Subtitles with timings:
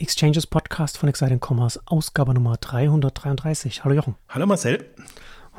[0.00, 3.84] Exchanges Podcast von Exciting Commerce, Ausgabe Nummer 333.
[3.84, 4.14] Hallo Jochen.
[4.30, 4.82] Hallo Marcel.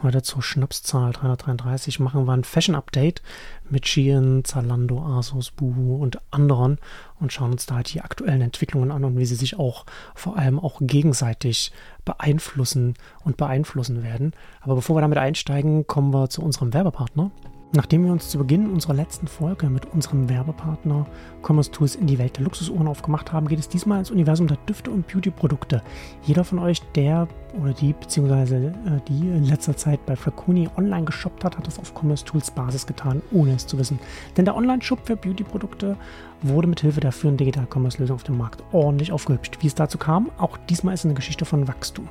[0.01, 3.21] Heute zur Schnapszahl 333 machen wir ein Fashion-Update
[3.69, 6.79] mit Shein, Zalando, Asos, Boohoo und anderen
[7.19, 9.85] und schauen uns da halt die aktuellen Entwicklungen an und wie sie sich auch
[10.15, 11.71] vor allem auch gegenseitig
[12.03, 14.33] beeinflussen und beeinflussen werden.
[14.61, 17.29] Aber bevor wir damit einsteigen, kommen wir zu unserem Werbepartner.
[17.73, 21.05] Nachdem wir uns zu Beginn unserer letzten Folge mit unserem Werbepartner
[21.41, 24.57] Commerce Tools in die Welt der Luxusuhren aufgemacht haben, geht es diesmal ins Universum der
[24.67, 25.81] Düfte und Beauty-Produkte.
[26.23, 27.29] Jeder von euch, der
[27.61, 31.79] oder die, beziehungsweise äh, die in letzter Zeit bei Flaconi online geshoppt hat, hat das
[31.79, 33.99] auf Commerce Tools Basis getan, ohne es zu wissen.
[34.35, 35.95] Denn der Online-Shop für Beauty-Produkte
[36.41, 39.59] wurde mit Hilfe der führenden Digital-Commerce-Lösung auf dem Markt ordentlich aufgehübscht.
[39.61, 42.09] Wie es dazu kam, auch diesmal ist es eine Geschichte von Wachstum.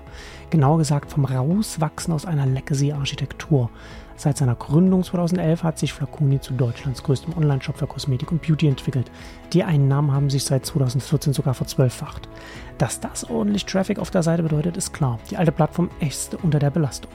[0.48, 3.68] Genauer gesagt vom Rauswachsen aus einer Legacy-Architektur.
[4.20, 8.68] Seit seiner Gründung 2011 hat sich Flaconi zu Deutschlands größtem Online-Shop für Kosmetik und Beauty
[8.68, 9.10] entwickelt.
[9.54, 12.28] Die Einnahmen haben sich seit 2014 sogar verzwölffacht.
[12.76, 15.18] Dass das ordentlich Traffic auf der Seite bedeutet, ist klar.
[15.30, 17.10] Die alte Plattform ächzte unter der Belastung.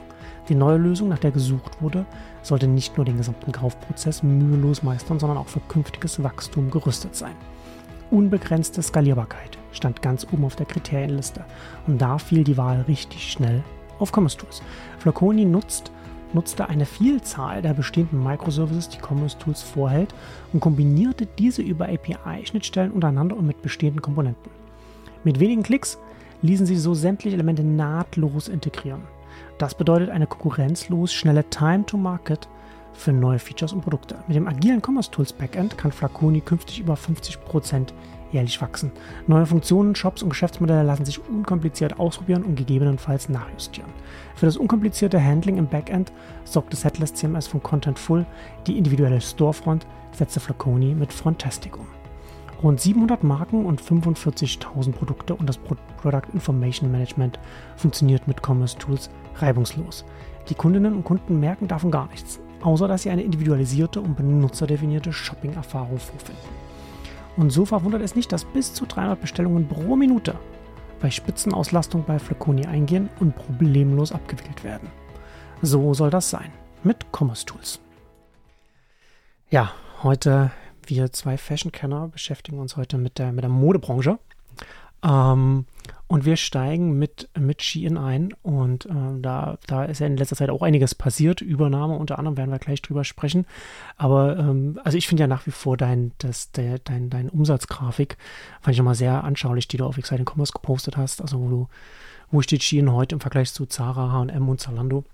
[0.48, 2.04] Die neue Lösung, nach der gesucht wurde,
[2.42, 7.36] sollte nicht nur den gesamten Kaufprozess mühelos meistern, sondern auch für künftiges Wachstum gerüstet sein.
[8.10, 11.44] Unbegrenzte Skalierbarkeit stand ganz oben auf der Kriterienliste
[11.86, 13.62] und da fiel die Wahl richtig schnell
[14.00, 14.60] auf Commerce Tools.
[14.98, 15.92] Flaconi nutzt
[16.32, 20.14] nutzte eine Vielzahl der bestehenden Microservices, die Commerce Tools vorhält,
[20.52, 24.50] und kombinierte diese über API-Schnittstellen untereinander und mit bestehenden Komponenten.
[25.24, 25.98] Mit wenigen Klicks
[26.42, 29.02] ließen sie so sämtliche Elemente nahtlos integrieren.
[29.58, 32.48] Das bedeutet eine konkurrenzlos schnelle Time to Market
[32.92, 34.16] für neue Features und Produkte.
[34.26, 37.88] Mit dem agilen Commerce Tools Backend kann Flaconi künftig über 50%
[38.36, 38.92] jährlich wachsen.
[39.26, 43.90] Neue Funktionen, Shops und Geschäftsmodelle lassen sich unkompliziert ausprobieren und gegebenenfalls nachjustieren.
[44.34, 46.12] Für das unkomplizierte Handling im Backend
[46.44, 48.26] sorgte Setless CMS von Contentful,
[48.66, 51.86] die individuelle Storefront setzte Flaconi mit Frontastic um.
[52.62, 57.38] Rund 700 Marken und 45.000 Produkte und das Product Information Management
[57.76, 60.04] funktioniert mit Commerce Tools reibungslos.
[60.48, 65.12] Die Kundinnen und Kunden merken davon gar nichts, außer dass sie eine individualisierte und benutzerdefinierte
[65.12, 66.66] Shopping-Erfahrung vorfinden.
[67.36, 70.38] Und so verwundert es nicht, dass bis zu 300 Bestellungen pro Minute
[71.00, 74.90] bei Spitzenauslastung bei Flaconi eingehen und problemlos abgewickelt werden.
[75.62, 76.52] So soll das sein
[76.82, 77.80] mit Commerce Tools.
[79.50, 80.50] Ja, heute,
[80.86, 84.18] wir zwei Fashion-Kenner beschäftigen uns heute mit der, mit der Modebranche.
[85.02, 85.66] Ähm,
[86.08, 90.36] und wir steigen mit, mit Shein ein und äh, da, da ist ja in letzter
[90.36, 91.40] Zeit auch einiges passiert.
[91.40, 93.44] Übernahme unter anderem werden wir gleich drüber sprechen.
[93.96, 98.16] Aber ähm, also ich finde ja nach wie vor dein, das, der, dein, dein Umsatzgrafik,
[98.60, 101.20] fand ich nochmal sehr anschaulich, die du auf Exciting Commerce gepostet hast.
[101.20, 101.68] Also wo du,
[102.30, 105.04] wo steht Shein heute im Vergleich zu Zara, H&M und Zalando?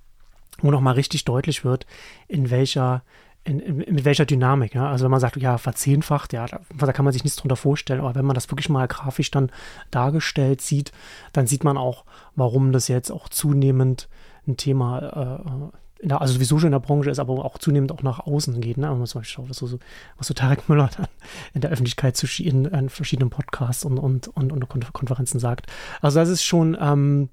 [0.59, 1.87] Wo nochmal richtig deutlich wird,
[2.29, 3.03] in welcher
[3.45, 4.75] in, in, mit welcher Dynamik.
[4.75, 4.91] Ja?
[4.91, 8.01] Also wenn man sagt, ja, verzehnfacht, ja, da, da, kann man sich nichts drunter vorstellen.
[8.01, 9.51] Aber wenn man das wirklich mal grafisch dann
[9.91, 10.93] dargestellt sieht,
[11.33, 12.05] dann sieht man auch,
[12.37, 14.09] warum das jetzt auch zunehmend
[14.47, 18.03] ein Thema, äh, der, also sowieso schon in der Branche ist, aber auch zunehmend auch
[18.03, 18.77] nach außen geht.
[18.77, 18.91] Ne?
[18.91, 19.79] Wenn man zum Beispiel schaut, was so,
[20.17, 21.07] was so Tarek Müller dann
[21.55, 25.67] in der Öffentlichkeit zu in, in verschiedenen Podcasts und, und, und, und Konferenzen sagt.
[26.01, 27.29] Also das ist schon, ähm,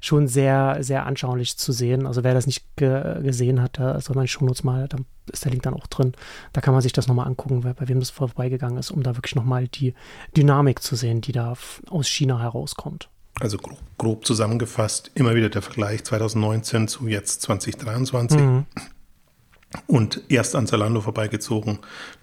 [0.00, 2.06] schon sehr, sehr anschaulich zu sehen.
[2.06, 4.98] Also wer das nicht ge gesehen hat, da soll man schon mal, da
[5.32, 6.12] ist der Link dann auch drin.
[6.52, 9.34] Da kann man sich das nochmal angucken, bei wem das vorbeigegangen ist, um da wirklich
[9.34, 9.94] nochmal die
[10.36, 11.54] Dynamik zu sehen, die da
[11.88, 13.08] aus China herauskommt.
[13.42, 18.40] Also grob, grob, zusammengefasst, immer wieder der Vergleich 2019 zu jetzt 2023.
[18.40, 18.66] Mhm.
[19.88, 21.80] Und erst an Zalando vorbeigezogen,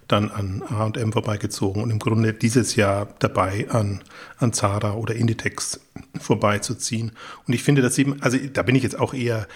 [0.08, 4.02] dann an H&M vorbeigezogen und im Grunde dieses Jahr dabei an,
[4.38, 5.80] an Zara oder Inditex
[6.18, 7.12] vorbeizuziehen.
[7.46, 9.46] Und ich finde das eben, also da bin ich jetzt auch eher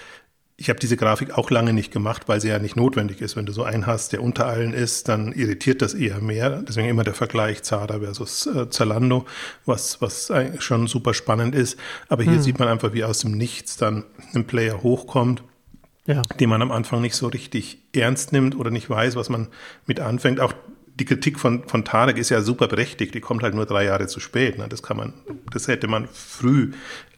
[0.57, 3.35] ich habe diese Grafik auch lange nicht gemacht, weil sie ja nicht notwendig ist.
[3.35, 6.61] Wenn du so einen hast, der unter allen ist, dann irritiert das eher mehr.
[6.61, 9.25] Deswegen immer der Vergleich Zara versus äh, Zalando,
[9.65, 11.77] was, was schon super spannend ist.
[12.07, 12.41] Aber hier hm.
[12.41, 15.43] sieht man einfach, wie aus dem Nichts dann ein Player hochkommt,
[16.05, 16.21] ja.
[16.39, 19.49] den man am Anfang nicht so richtig ernst nimmt oder nicht weiß, was man
[19.85, 20.39] mit anfängt.
[20.39, 20.53] Auch
[20.97, 24.07] die Kritik von, von Tarek ist ja super berechtigt, die kommt halt nur drei Jahre
[24.07, 24.57] zu spät.
[24.57, 24.67] Ne?
[24.69, 25.13] Das kann man,
[25.51, 26.71] das hätte man früh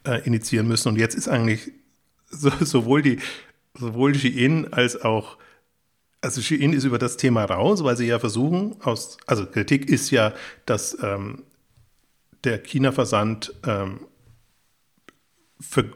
[0.08, 0.90] äh, initiieren müssen.
[0.90, 1.72] Und jetzt ist eigentlich
[2.30, 3.20] so, sowohl die
[3.78, 5.38] sowohl Shein als auch
[6.22, 10.10] also Shein ist über das Thema raus, weil sie ja versuchen, aus, also Kritik ist
[10.12, 10.34] ja,
[10.66, 11.44] dass ähm,
[12.44, 14.00] der China-Versand ähm,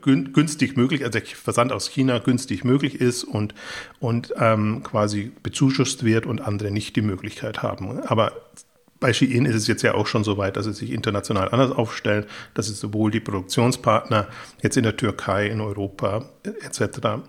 [0.02, 3.54] günstig möglich, also der Versand aus China günstig möglich ist und,
[4.00, 8.02] und ähm, quasi bezuschusst wird und andere nicht die Möglichkeit haben.
[8.02, 8.34] Aber
[9.02, 11.72] bei Shein ist es jetzt ja auch schon so weit, dass sie sich international anders
[11.72, 14.28] aufstellen, dass sie sowohl die Produktionspartner
[14.62, 17.24] jetzt in der Türkei, in Europa etc.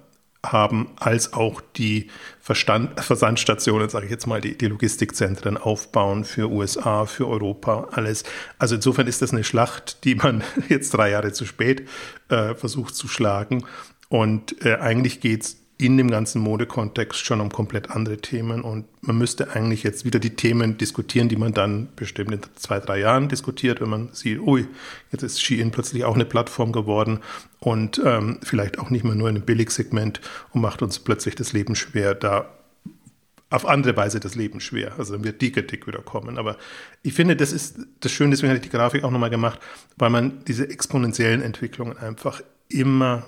[0.44, 2.10] haben, als auch die
[2.40, 8.24] Verstand, Versandstationen, sage ich jetzt mal, die, die Logistikzentren aufbauen für USA, für Europa, alles.
[8.58, 11.88] Also insofern ist das eine Schlacht, die man jetzt drei Jahre zu spät
[12.28, 13.64] äh, versucht zu schlagen.
[14.10, 18.62] Und äh, eigentlich geht's in dem ganzen Modekontext schon um komplett andere Themen.
[18.62, 22.78] Und man müsste eigentlich jetzt wieder die Themen diskutieren, die man dann bestimmt in zwei,
[22.78, 24.68] drei Jahren diskutiert, wenn man sieht, ui,
[25.10, 27.18] jetzt ist Shein plötzlich auch eine Plattform geworden
[27.58, 30.20] und ähm, vielleicht auch nicht mehr nur in einem Billigsegment
[30.52, 32.46] und macht uns plötzlich das Leben schwer, da
[33.50, 34.92] auf andere Weise das Leben schwer.
[34.98, 36.38] Also dann wird die Kritik wieder kommen.
[36.38, 36.56] Aber
[37.02, 39.58] ich finde, das ist das Schöne, deswegen hatte ich die Grafik auch nochmal gemacht,
[39.96, 43.24] weil man diese exponentiellen Entwicklungen einfach immer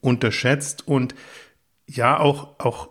[0.00, 1.14] unterschätzt und
[1.86, 2.90] ja auch, auch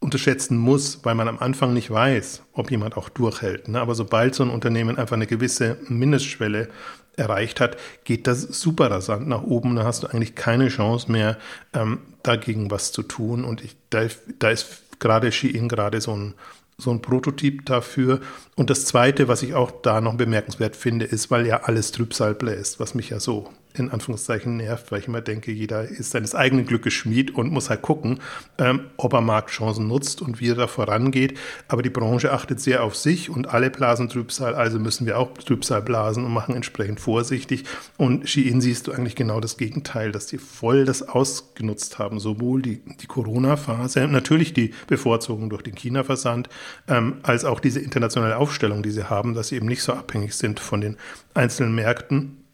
[0.00, 3.68] unterschätzen muss, weil man am Anfang nicht weiß, ob jemand auch durchhält.
[3.68, 3.80] Ne?
[3.80, 6.68] Aber sobald so ein Unternehmen einfach eine gewisse Mindestschwelle
[7.16, 9.76] erreicht hat, geht das super rasant nach oben.
[9.76, 11.38] Da hast du eigentlich keine Chance mehr,
[11.72, 13.44] ähm, dagegen was zu tun.
[13.44, 14.06] Und ich, da,
[14.38, 16.34] da ist gerade Shein gerade so ein,
[16.76, 18.20] so ein Prototyp dafür.
[18.56, 22.34] Und das Zweite, was ich auch da noch bemerkenswert finde, ist, weil ja alles Trübsal
[22.34, 26.34] bläst, was mich ja so in Anführungszeichen nervt, weil ich immer denke, jeder ist seines
[26.34, 28.20] eigenen Glückes Schmied und muss halt gucken,
[28.58, 31.36] ähm, ob er Marktchancen nutzt und wie er da vorangeht.
[31.66, 35.36] Aber die Branche achtet sehr auf sich und alle blasen Trübsal, also müssen wir auch
[35.38, 37.64] Trübsal blasen und machen entsprechend vorsichtig.
[37.96, 42.62] Und Shein siehst du eigentlich genau das Gegenteil, dass die voll das ausgenutzt haben, sowohl
[42.62, 46.48] die, die Corona-Phase, natürlich die Bevorzugung durch den China-Versand,
[46.86, 50.34] ähm, als auch diese internationale Aufstellung, die sie haben, dass sie eben nicht so abhängig
[50.34, 50.96] sind von den
[51.34, 52.44] einzelnen Märkten.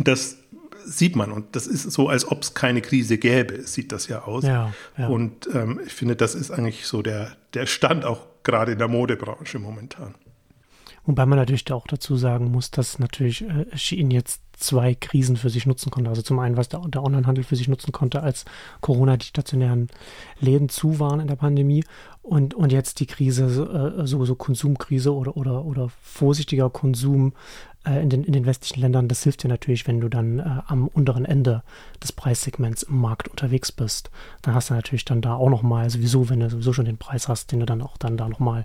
[0.00, 0.38] Das
[0.84, 1.32] sieht man.
[1.32, 4.44] Und das ist so, als ob es keine Krise gäbe, sieht das ja aus.
[4.44, 5.08] Ja, ja.
[5.08, 8.88] Und ähm, ich finde, das ist eigentlich so der, der Stand auch gerade in der
[8.88, 10.14] Modebranche momentan.
[11.06, 15.50] Wobei man natürlich auch dazu sagen muss, dass natürlich äh, Shein jetzt zwei Krisen für
[15.50, 16.08] sich nutzen konnte.
[16.08, 18.44] Also zum einen, was der, der Onlinehandel für sich nutzen konnte, als
[18.80, 19.88] Corona die stationären
[20.40, 21.84] Läden zu waren in der Pandemie
[22.22, 23.44] und, und jetzt die Krise,
[23.98, 27.34] äh, so, so Konsumkrise oder, oder, oder vorsichtiger Konsum
[27.84, 30.60] äh, in, den, in den westlichen Ländern, das hilft dir natürlich, wenn du dann äh,
[30.66, 31.62] am unteren Ende
[32.02, 34.10] des Preissegments im Markt unterwegs bist.
[34.42, 37.28] Dann hast du natürlich dann da auch nochmal, sowieso, wenn du sowieso schon den Preis
[37.28, 38.64] hast, den du dann auch dann da nochmal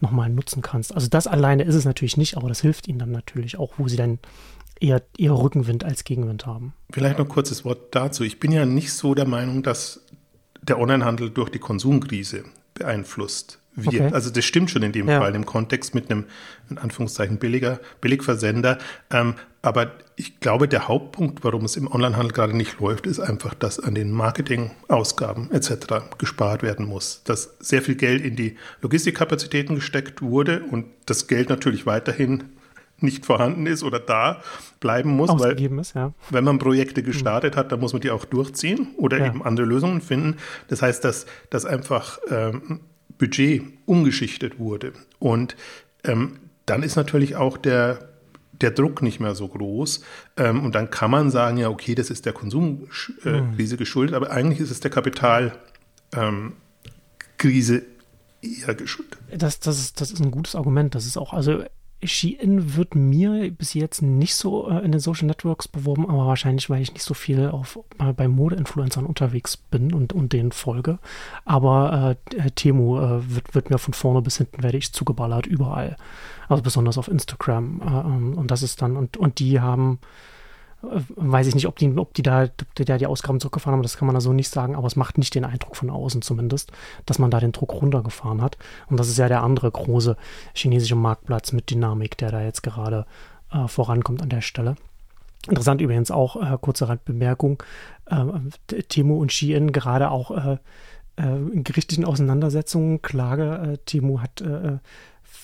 [0.00, 0.94] noch mal nutzen kannst.
[0.94, 3.88] Also das alleine ist es natürlich nicht, aber das hilft ihnen dann natürlich auch, wo
[3.88, 4.18] sie dann
[4.80, 6.74] eher, eher Rückenwind als Gegenwind haben.
[6.90, 8.24] Vielleicht noch ein kurzes Wort dazu.
[8.24, 10.04] Ich bin ja nicht so der Meinung, dass
[10.62, 12.44] der Onlinehandel durch die Konsumkrise
[12.74, 13.94] beeinflusst wird.
[13.94, 14.10] Okay.
[14.12, 15.20] Also das stimmt schon in dem ja.
[15.20, 16.24] Fall im Kontext mit einem,
[16.70, 18.78] in Anführungszeichen, billiger, Billigversender.
[19.10, 23.54] Ähm, aber ich glaube, der Hauptpunkt, warum es im Onlinehandel gerade nicht läuft, ist einfach,
[23.54, 26.16] dass an den Marketingausgaben etc.
[26.18, 27.22] gespart werden muss.
[27.24, 32.44] Dass sehr viel Geld in die Logistikkapazitäten gesteckt wurde und das Geld natürlich weiterhin
[33.00, 34.42] nicht vorhanden ist oder da
[34.80, 36.12] bleiben muss, weil ist, ja.
[36.30, 39.26] wenn man Projekte gestartet hat, dann muss man die auch durchziehen oder ja.
[39.26, 40.36] eben andere Lösungen finden.
[40.68, 42.80] Das heißt, dass, dass einfach ähm,
[43.18, 44.92] Budget umgeschichtet wurde.
[45.18, 45.56] Und
[46.04, 48.08] ähm, dann ist natürlich auch der,
[48.52, 50.02] der Druck nicht mehr so groß.
[50.36, 53.76] Ähm, und dann kann man sagen, ja, okay, das ist der Konsumkrise äh, mhm.
[53.76, 55.52] geschuldet, aber eigentlich ist es der Kapitalkrise
[56.14, 57.82] ähm,
[58.42, 59.18] eher geschuldet.
[59.36, 60.94] Das, das, ist, das ist ein gutes Argument.
[60.94, 61.64] Das ist auch, also
[62.02, 66.70] Shein wird mir bis jetzt nicht so äh, in den Social Networks beworben, aber wahrscheinlich,
[66.70, 70.98] weil ich nicht so viel auf, äh, bei Mode-Influencern unterwegs bin und, und denen folge.
[71.44, 75.96] Aber äh, Temu äh, wird, wird mir von vorne bis hinten werde ich zugeballert, überall.
[76.48, 77.80] Also besonders auf Instagram.
[77.80, 80.37] Äh, ähm, und das ist dann, und, und die haben äh,
[80.80, 83.96] weiß ich nicht, ob die, ob die da, ob die, die Ausgaben zurückgefahren haben, das
[83.96, 86.70] kann man da so nicht sagen, aber es macht nicht den Eindruck von außen zumindest,
[87.04, 88.58] dass man da den Druck runtergefahren hat.
[88.88, 90.16] Und das ist ja der andere große
[90.54, 93.06] chinesische Marktplatz mit Dynamik, der da jetzt gerade
[93.52, 94.76] äh, vorankommt an der Stelle.
[95.48, 97.62] Interessant übrigens auch, äh, kurze Randbemerkung,
[98.06, 100.58] äh, Timo und Shein gerade auch äh,
[101.16, 104.42] äh, in gerichtlichen Auseinandersetzungen, Klage, äh, Timo hat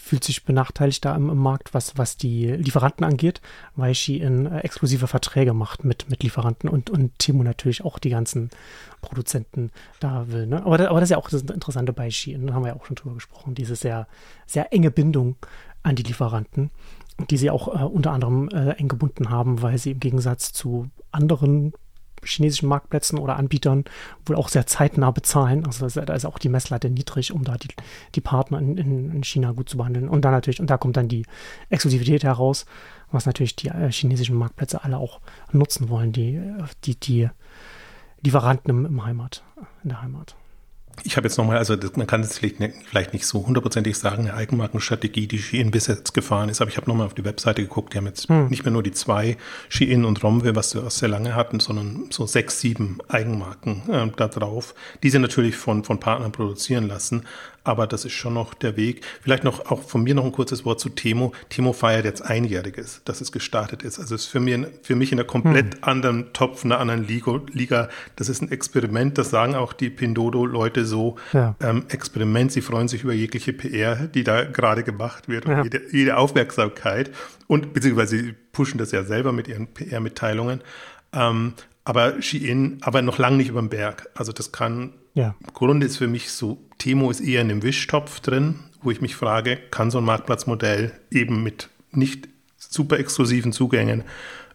[0.05, 3.41] fühlt sich benachteiligt da im, im, Markt, was, was die Lieferanten angeht,
[3.75, 8.11] weil Shein äh, exklusive Verträge macht mit, mit Lieferanten und, und Timo natürlich auch die
[8.11, 8.51] ganzen
[9.01, 9.71] Produzenten
[10.01, 10.47] da will.
[10.47, 10.65] Ne?
[10.65, 12.77] Aber, das, aber das ist ja auch das Interessante bei Shein, da haben wir ja
[12.77, 14.07] auch schon drüber gesprochen, diese sehr,
[14.47, 15.37] sehr enge Bindung
[15.83, 16.71] an die Lieferanten,
[17.31, 20.91] die sie auch äh, unter anderem äh, eng gebunden haben, weil sie im Gegensatz zu
[21.13, 21.73] anderen
[22.25, 23.85] chinesischen Marktplätzen oder Anbietern
[24.27, 25.67] wohl auch sehr zeitnah bezahlen.
[25.67, 27.69] Also da ist auch die Messlatte niedrig, um da die,
[28.15, 30.09] die Partner in, in, China gut zu behandeln.
[30.09, 31.27] Und dann natürlich, und da kommt dann die
[31.71, 32.67] Exklusivität heraus,
[33.11, 35.21] was natürlich die äh, chinesischen Marktplätze alle auch
[35.53, 36.41] nutzen wollen, die,
[36.85, 37.29] die, die
[38.23, 39.45] Lieferanten im, im Heimat,
[39.83, 40.37] in der Heimat.
[41.03, 44.23] Ich habe jetzt nochmal, also das, man kann es vielleicht, vielleicht nicht so hundertprozentig sagen,
[44.23, 47.63] eine Eigenmarkenstrategie, die Shein bis jetzt gefahren ist, aber ich habe nochmal auf die Webseite
[47.63, 48.49] geguckt, die haben jetzt hm.
[48.49, 49.37] nicht mehr nur die zwei
[49.69, 54.29] Shein und Romwe, was sie sehr lange hatten, sondern so sechs, sieben Eigenmarken äh, da
[54.29, 57.25] drauf, die sie natürlich von, von Partnern produzieren lassen,
[57.65, 59.05] aber das ist schon noch der Weg.
[59.23, 61.33] Vielleicht noch auch von mir noch ein kurzes Wort zu Temo.
[61.49, 63.99] Temo feiert jetzt einjähriges, dass es gestartet ist.
[63.99, 65.85] Also es ist für mich, für mich in einer komplett hm.
[65.85, 67.89] anderen Topf, einer anderen Liga.
[68.17, 71.17] Das ist ein Experiment, das sagen auch die Pindodo-Leute so.
[71.33, 71.57] Ja.
[71.61, 75.63] Ähm, Experiment, sie freuen sich über jegliche PR, die da gerade gemacht wird ja.
[75.63, 77.11] jede, jede Aufmerksamkeit.
[77.47, 80.61] Und beziehungsweise sie pushen das ja selber mit ihren PR-Mitteilungen.
[81.15, 81.55] Ähm,
[81.85, 84.11] aber Shein, aber noch lange nicht über den Berg.
[84.15, 85.37] Also das kann ja.
[85.47, 89.01] Im Grunde ist für mich so, Temo ist eher in dem Wischtopf drin, wo ich
[89.01, 94.05] mich frage, kann so ein Marktplatzmodell eben mit nicht super exklusiven Zugängen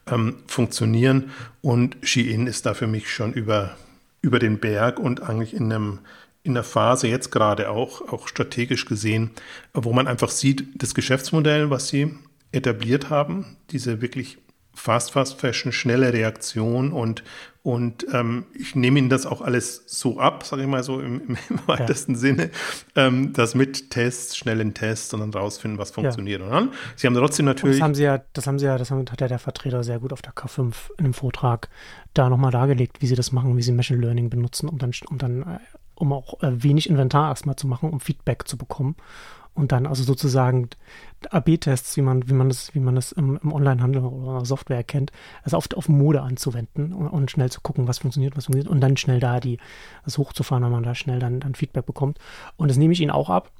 [0.05, 1.31] ähm, funktionieren?
[1.63, 3.75] Und Shein ist da für mich schon über,
[4.21, 5.99] über den Berg und eigentlich in einem
[6.43, 9.31] in der Phase jetzt gerade auch, auch strategisch gesehen,
[9.73, 12.13] wo man einfach sieht, das Geschäftsmodell, was sie
[12.51, 14.37] etabliert haben, diese wirklich
[14.79, 17.21] Fast Fast Fashion, schnelle Reaktion und,
[17.63, 21.21] und ähm, ich nehme Ihnen das auch alles so ab, sage ich mal so im,
[21.27, 22.17] im weitesten ja.
[22.17, 22.49] Sinne,
[22.95, 26.41] ähm, das mit Tests, schnellen Tests und dann rausfinden, was funktioniert.
[26.41, 26.57] Ja.
[26.59, 27.75] Und Sie haben trotzdem natürlich.
[27.75, 29.99] Und das haben Sie ja, das haben Sie ja, das hat ja der Vertreter sehr
[29.99, 31.67] gut auf der K5 in einem Vortrag
[32.13, 35.17] da nochmal dargelegt, wie Sie das machen, wie Sie Machine Learning benutzen, um dann, um
[35.17, 35.59] dann, äh,
[35.95, 38.95] um auch äh, wenig Inventar erstmal zu machen, um Feedback zu bekommen
[39.59, 40.69] und dann also sozusagen
[41.29, 45.11] AB-Tests, wie man, wie man das, wie man das im, im Onlinehandel oder Software kennt,
[45.43, 48.79] also oft auf Mode anzuwenden und, und, schnell zu gucken, was funktioniert, was funktioniert und
[48.79, 49.59] dann schnell da die,
[50.05, 52.19] das hochzufahren, wenn man da schnell dann, dann Feedback bekommt.
[52.55, 53.51] Und das nehme ich Ihnen auch ab,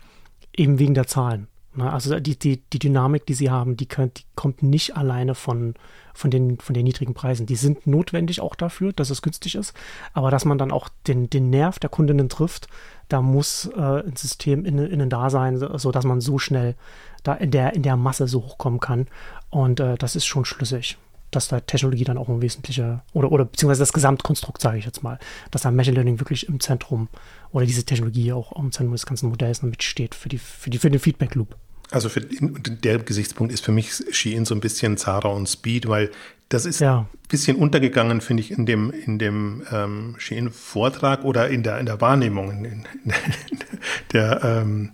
[0.56, 1.48] eben wegen der Zahlen.
[1.76, 1.92] Ne?
[1.92, 5.76] Also die, die, die Dynamik, die sie haben, die, könnt, die kommt nicht alleine von,
[6.14, 7.46] von, den, von den niedrigen Preisen.
[7.46, 9.74] Die sind notwendig auch dafür, dass es günstig ist,
[10.14, 12.68] aber dass man dann auch den, den Nerv der Kundinnen trifft,
[13.10, 16.76] da muss äh, ein System innen, innen da sein, so dass man so schnell
[17.24, 19.08] da in der, in der Masse so hochkommen kann.
[19.50, 20.98] Und äh, das ist schon schlüssig
[21.32, 25.04] dass da Technologie dann auch ein wesentlicher, oder, oder beziehungsweise das Gesamtkonstrukt, sage ich jetzt
[25.04, 25.20] mal,
[25.52, 27.08] dass da Machine Learning wirklich im Zentrum
[27.52, 30.90] oder diese Technologie auch im Zentrum des ganzen Modells mitsteht für, die, für, die, für
[30.90, 31.56] den Feedback Loop.
[31.92, 36.12] Also für der Gesichtspunkt ist für mich Shein so ein bisschen Zara und Speed, weil
[36.50, 37.02] das ist ja.
[37.02, 41.86] ein bisschen untergegangen, finde ich, in dem, in dem ähm, Shein-Vortrag oder in der, in
[41.86, 42.86] der Wahrnehmung, in, in,
[44.14, 44.92] der, ähm,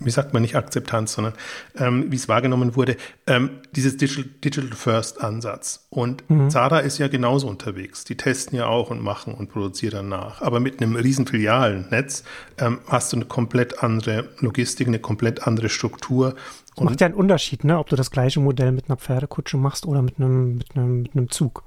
[0.00, 1.32] wie sagt man nicht Akzeptanz, sondern
[1.78, 5.86] ähm, wie es wahrgenommen wurde, ähm, dieses Digital, Digital First Ansatz.
[5.88, 6.50] Und mhm.
[6.50, 8.04] Zara ist ja genauso unterwegs.
[8.04, 10.42] Die testen ja auch und machen und produzieren danach.
[10.42, 12.22] Aber mit einem riesen Filialennetz
[12.58, 16.36] ähm, hast du eine komplett andere Logistik, eine komplett andere Struktur
[16.76, 17.78] es macht ja einen Unterschied, ne?
[17.78, 21.16] ob du das gleiche Modell mit einer Pferdekutsche machst oder mit einem, mit einem, mit
[21.16, 21.64] einem Zug,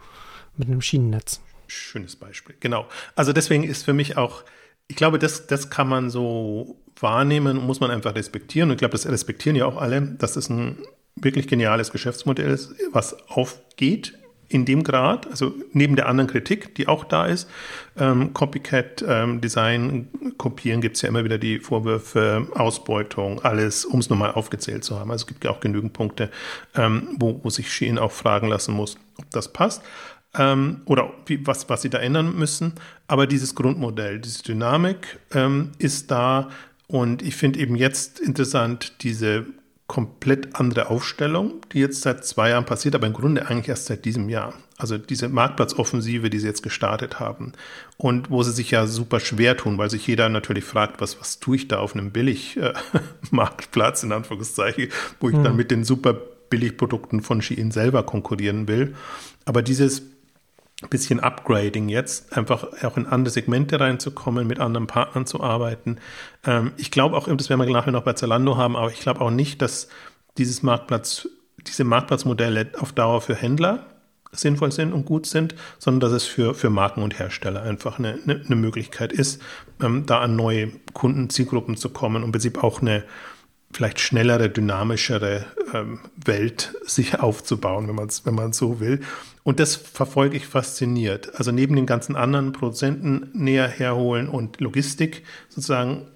[0.56, 1.42] mit einem Schienennetz.
[1.68, 2.88] Schönes Beispiel, genau.
[3.16, 4.44] Also deswegen ist für mich auch,
[4.88, 8.70] ich glaube, das, das kann man so wahrnehmen und muss man einfach respektieren.
[8.70, 10.78] Und ich glaube, das respektieren ja auch alle, dass das ein
[11.16, 14.19] wirklich geniales Geschäftsmodell ist, was aufgeht
[14.50, 17.48] in dem Grad, also neben der anderen Kritik, die auch da ist,
[17.98, 24.10] ähm, Copycat-Design, ähm, kopieren, gibt es ja immer wieder die Vorwürfe, Ausbeutung, alles, um es
[24.10, 25.12] nochmal aufgezählt zu haben.
[25.12, 26.32] Also es gibt ja auch genügend Punkte,
[26.75, 29.84] ähm, wo, wo sich Shein auch fragen lassen muss, ob das passt.
[30.38, 32.74] Ähm, oder wie, was, was sie da ändern müssen.
[33.08, 36.50] Aber dieses Grundmodell, diese Dynamik ähm, ist da.
[36.88, 39.46] Und ich finde eben jetzt interessant, diese
[39.89, 44.05] komplett andere Aufstellung, die jetzt seit zwei Jahren passiert, aber im Grunde eigentlich erst seit
[44.05, 44.53] diesem Jahr.
[44.77, 47.53] Also diese Marktplatzoffensive, die sie jetzt gestartet haben
[47.98, 51.39] und wo sie sich ja super schwer tun, weil sich jeder natürlich fragt, was, was
[51.39, 55.43] tue ich da auf einem Billig-Marktplatz, äh, in Anführungszeichen, wo ich mhm.
[55.43, 58.96] dann mit den super Billigprodukten von Shein selber konkurrieren will.
[59.43, 60.03] Aber dieses
[60.90, 65.98] bisschen Upgrading jetzt, einfach auch in andere Segmente reinzukommen, mit anderen Partnern zu arbeiten.
[66.46, 69.22] Ähm, ich glaube auch, das werden wir nachher noch bei Zalando haben, aber ich glaube
[69.22, 69.90] auch nicht, dass
[70.38, 71.28] dieses Marktplatz,
[71.68, 73.86] diese Marktplatzmodelle auf Dauer für Händler
[74.32, 78.20] sinnvoll sind und gut sind, sondern dass es für, für Marken und Hersteller einfach eine,
[78.26, 79.42] eine, Möglichkeit ist,
[79.82, 83.04] ähm, da an neue Kundenzielgruppen zu kommen und im Prinzip auch eine
[83.72, 89.02] vielleicht schnellere, dynamischere ähm, Welt sich aufzubauen, wenn man wenn man so will.
[89.44, 91.36] Und das verfolge ich fasziniert.
[91.36, 96.08] Also neben den ganzen anderen Produzenten näher herholen und Logistik sozusagen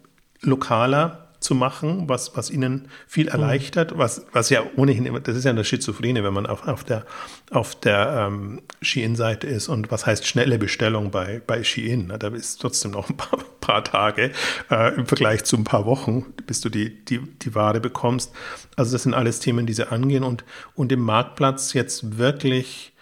[0.41, 3.31] lokaler zu machen, was, was ihnen viel mhm.
[3.31, 6.83] erleichtert, was, was ja ohnehin immer, das ist ja eine Schizophrene, wenn man auf, auf
[6.83, 7.05] der,
[7.51, 12.13] auf der ähm, Shein-Seite ist und was heißt schnelle Bestellung bei, bei Shein.
[12.17, 14.31] Da ist trotzdem noch ein paar, paar Tage
[14.71, 18.31] äh, im Vergleich zu ein paar Wochen, bis du die, die, die Ware bekommst.
[18.75, 20.43] Also das sind alles Themen, die sie angehen und,
[20.75, 22.93] und im Marktplatz jetzt wirklich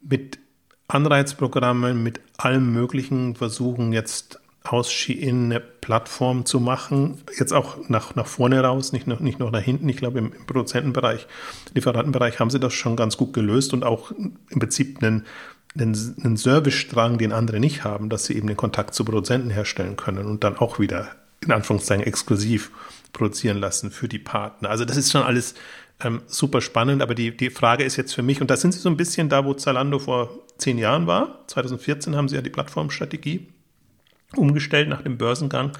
[0.00, 0.38] mit
[0.88, 8.14] Anreizprogrammen, mit allem Möglichen versuchen jetzt aus Shein eine Plattform zu machen, jetzt auch nach,
[8.14, 9.88] nach vorne raus, nicht, noch, nicht nur nach hinten.
[9.88, 11.26] Ich glaube, im, im Produzentenbereich,
[11.74, 15.24] Lieferantenbereich haben sie das schon ganz gut gelöst und auch im Prinzip einen,
[15.78, 19.96] einen, einen Servicestrang, den andere nicht haben, dass sie eben den Kontakt zu Produzenten herstellen
[19.96, 21.08] können und dann auch wieder
[21.42, 22.70] in Anführungszeichen exklusiv
[23.14, 24.68] produzieren lassen für die Partner.
[24.68, 25.54] Also das ist schon alles
[26.00, 28.80] ähm, super spannend, aber die, die Frage ist jetzt für mich, und da sind sie
[28.80, 31.44] so ein bisschen da, wo Zalando vor zehn Jahren war.
[31.46, 33.48] 2014 haben sie ja die Plattformstrategie
[34.36, 35.72] umgestellt nach dem Börsengang.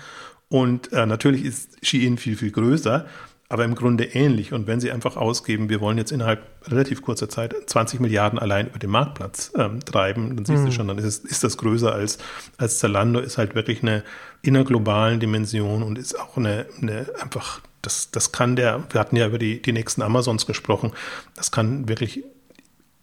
[0.49, 3.07] Und äh, natürlich ist Shein viel, viel größer,
[3.51, 4.53] aber im Grunde ähnlich.
[4.53, 8.69] Und wenn Sie einfach ausgeben, wir wollen jetzt innerhalb relativ kurzer Zeit 20 Milliarden allein
[8.69, 10.67] über den Marktplatz ähm, treiben, dann siehst mhm.
[10.67, 12.19] du schon, dann ist, ist das größer als,
[12.59, 14.05] als Zalando, ist halt wirklich eine
[14.43, 19.27] innerglobalen Dimension und ist auch eine, eine einfach, das, das kann der, wir hatten ja
[19.27, 20.93] über die, die nächsten Amazons gesprochen,
[21.35, 22.23] das kann wirklich,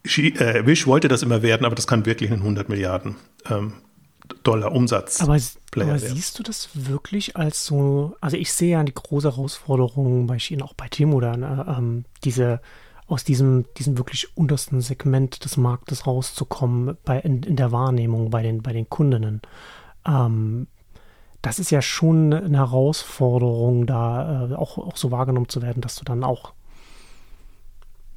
[0.06, 3.16] äh, Wish wollte das immer werden, aber das kann wirklich einen 100 Milliarden
[3.50, 3.74] ähm,
[4.44, 5.22] Dollar Umsatz.
[5.22, 5.38] Aber,
[5.76, 10.40] aber siehst du das wirklich als so, also ich sehe ja die große Herausforderung bei
[10.40, 12.62] Shein, auch bei Timo dann, äh, ähm, diese
[13.08, 18.42] aus diesem, diesem wirklich untersten Segment des Marktes rauszukommen bei, in, in der Wahrnehmung bei
[18.42, 19.42] den, bei den Kundinnen.
[20.06, 20.68] Ähm,
[21.42, 25.96] das ist ja schon eine Herausforderung, da äh, auch, auch so wahrgenommen zu werden, dass
[25.96, 26.54] du dann auch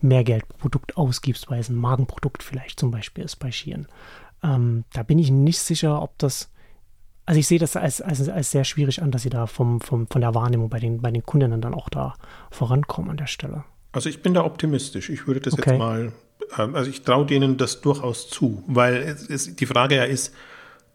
[0.00, 3.86] mehr Geld pro Produkt ausgibst, weil es ein Magenprodukt vielleicht zum Beispiel ist bei Shein.
[4.42, 6.50] Ähm, da bin ich nicht sicher, ob das.
[7.26, 10.08] Also ich sehe das als, als, als sehr schwierig an, dass sie da vom, vom,
[10.08, 12.14] von der Wahrnehmung bei den, bei den Kundinnen dann auch da
[12.50, 13.64] vorankommen an der Stelle.
[13.92, 15.10] Also ich bin da optimistisch.
[15.10, 15.70] Ich würde das okay.
[15.70, 16.12] jetzt mal,
[16.58, 20.34] ähm, also ich traue denen das durchaus zu, weil es, es, die Frage ja ist,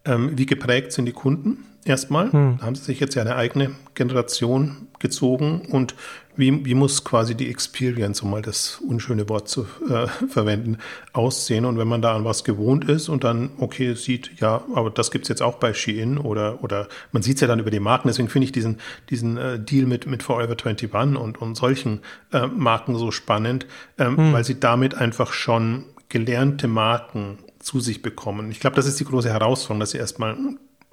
[0.06, 1.66] ähm, wie geprägt sind die Kunden?
[1.86, 2.58] Erstmal, hm.
[2.60, 5.96] da haben sie sich jetzt ja eine eigene Generation gezogen und
[6.38, 10.77] wie, wie muss quasi die Experience, um mal das unschöne Wort zu äh, verwenden,
[11.13, 11.65] aussehen?
[11.65, 15.12] Und wenn man da an was gewohnt ist und dann, okay, sieht, ja, aber das
[15.12, 17.80] gibt es jetzt auch bei Shein oder, oder man sieht es ja dann über die
[17.80, 22.01] Marken, deswegen finde ich diesen, diesen äh, Deal mit, mit Forever 21 und, und solchen
[22.32, 23.65] äh, Marken so spannend,
[23.98, 24.34] ähm, hm.
[24.34, 28.51] weil sie damit einfach schon gelernte Marken zu sich bekommen.
[28.51, 30.38] Ich glaube, das ist die große Herausforderung, dass sie erstmal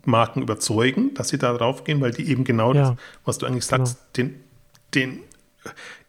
[0.04, 2.90] Marken überzeugen, dass sie da drauf gehen, weil die eben genau ja.
[2.90, 4.30] das, was du eigentlich sagst, genau.
[4.30, 4.40] den,
[4.94, 5.20] den,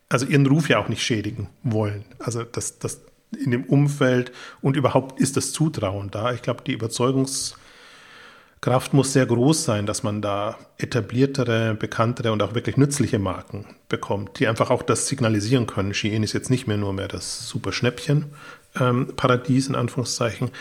[0.10, 2.05] also ihren Ruf ja auch nicht schädigen wollen.
[2.19, 3.01] Also das, das
[3.38, 4.31] in dem Umfeld
[4.62, 6.33] und überhaupt ist das Zutrauen da.
[6.33, 12.54] Ich glaube, die Überzeugungskraft muss sehr groß sein, dass man da etabliertere, bekanntere und auch
[12.54, 15.93] wirklich nützliche Marken bekommt, die einfach auch das signalisieren können.
[15.93, 18.34] Shein ist jetzt nicht mehr nur mehr das super Schnäppchen,
[18.80, 20.51] ähm, Paradies in Anführungszeichen,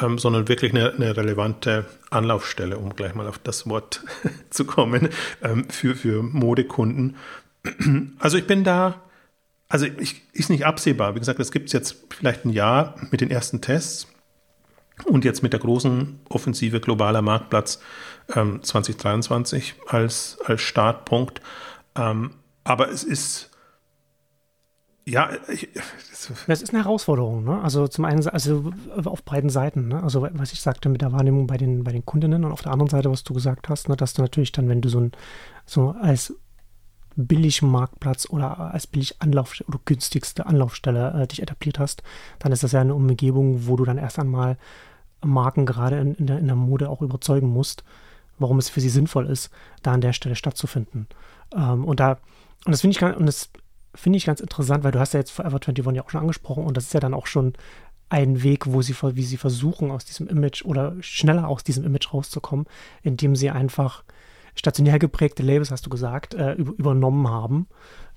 [0.00, 4.02] ähm, sondern wirklich eine, eine, relevante Anlaufstelle, um gleich mal auf das Wort
[4.50, 5.08] zu kommen,
[5.42, 7.16] ähm, für, für Modekunden.
[8.18, 9.02] Also ich bin da,
[9.68, 11.14] also ich, ist nicht absehbar.
[11.14, 14.08] Wie gesagt, es gibt jetzt vielleicht ein Jahr mit den ersten Tests
[15.06, 17.80] und jetzt mit der großen Offensive globaler Marktplatz
[18.28, 21.40] 2023 ähm, als, als Startpunkt.
[21.96, 22.32] Ähm,
[22.64, 23.52] aber es ist
[25.04, 25.68] ja, ich,
[26.46, 27.60] das ist eine Herausforderung, ne?
[27.60, 28.72] Also zum einen, also
[29.04, 30.00] auf beiden Seiten, ne?
[30.00, 32.70] Also was ich sagte mit der Wahrnehmung bei den, bei den Kundinnen und auf der
[32.70, 33.96] anderen Seite, was du gesagt hast, ne?
[33.96, 35.12] dass du natürlich dann, wenn du so ein,
[35.66, 36.34] so als
[37.16, 42.02] billig Marktplatz oder als billig Anlauf oder günstigste Anlaufstelle äh, dich etabliert hast,
[42.38, 44.56] dann ist das ja eine Umgebung, wo du dann erst einmal
[45.24, 47.84] Marken gerade in, in, der, in der Mode auch überzeugen musst,
[48.38, 49.50] warum es für sie sinnvoll ist,
[49.82, 51.06] da an der Stelle stattzufinden.
[51.54, 52.18] Ähm, und da,
[52.64, 53.50] und das finde ich, und das
[53.94, 56.64] finde ich ganz interessant, weil du hast ja jetzt Forever 21 ja auch schon angesprochen
[56.64, 57.52] und das ist ja dann auch schon
[58.08, 62.12] ein Weg, wo sie, wie sie versuchen, aus diesem Image oder schneller aus diesem Image
[62.12, 62.66] rauszukommen,
[63.02, 64.04] indem sie einfach
[64.54, 67.68] stationär geprägte Labels, hast du gesagt, äh, übernommen haben.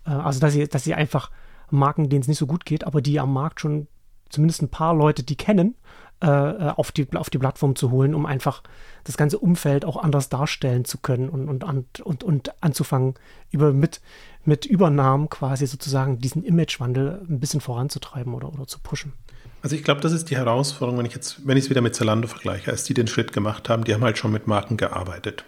[0.05, 1.31] Äh, also, dass sie, dass sie einfach
[1.69, 3.87] Marken, denen es nicht so gut geht, aber die am Markt schon
[4.29, 5.75] zumindest ein paar Leute, die kennen,
[6.23, 8.63] äh, äh, auf, die, auf die Plattform zu holen, um einfach
[9.03, 13.15] das ganze Umfeld auch anders darstellen zu können und, und, und, und anzufangen,
[13.51, 14.01] über, mit,
[14.45, 19.13] mit Übernahmen quasi sozusagen diesen Imagewandel ein bisschen voranzutreiben oder, oder zu pushen.
[19.61, 21.95] Also ich glaube, das ist die Herausforderung, wenn ich jetzt, wenn ich es wieder mit
[21.95, 25.43] Zalando vergleiche, als die den Schritt gemacht haben, die haben halt schon mit Marken gearbeitet.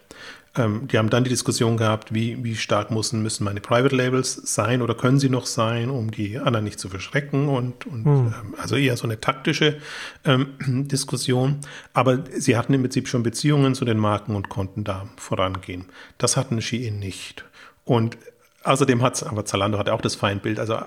[0.58, 4.34] Ähm, die haben dann die Diskussion gehabt, wie, wie stark müssen, müssen meine Private Labels
[4.34, 8.28] sein oder können sie noch sein, um die anderen nicht zu verschrecken und, und hm.
[8.28, 9.78] ähm, also eher so eine taktische
[10.26, 10.54] ähm,
[10.88, 11.60] Diskussion.
[11.94, 15.86] Aber sie hatten im Prinzip schon Beziehungen zu den Marken und konnten da vorangehen.
[16.18, 17.46] Das hatten Shein nicht.
[17.86, 18.18] Und
[18.64, 20.78] Außerdem hat es, aber Zalando hat auch das Feindbild, also,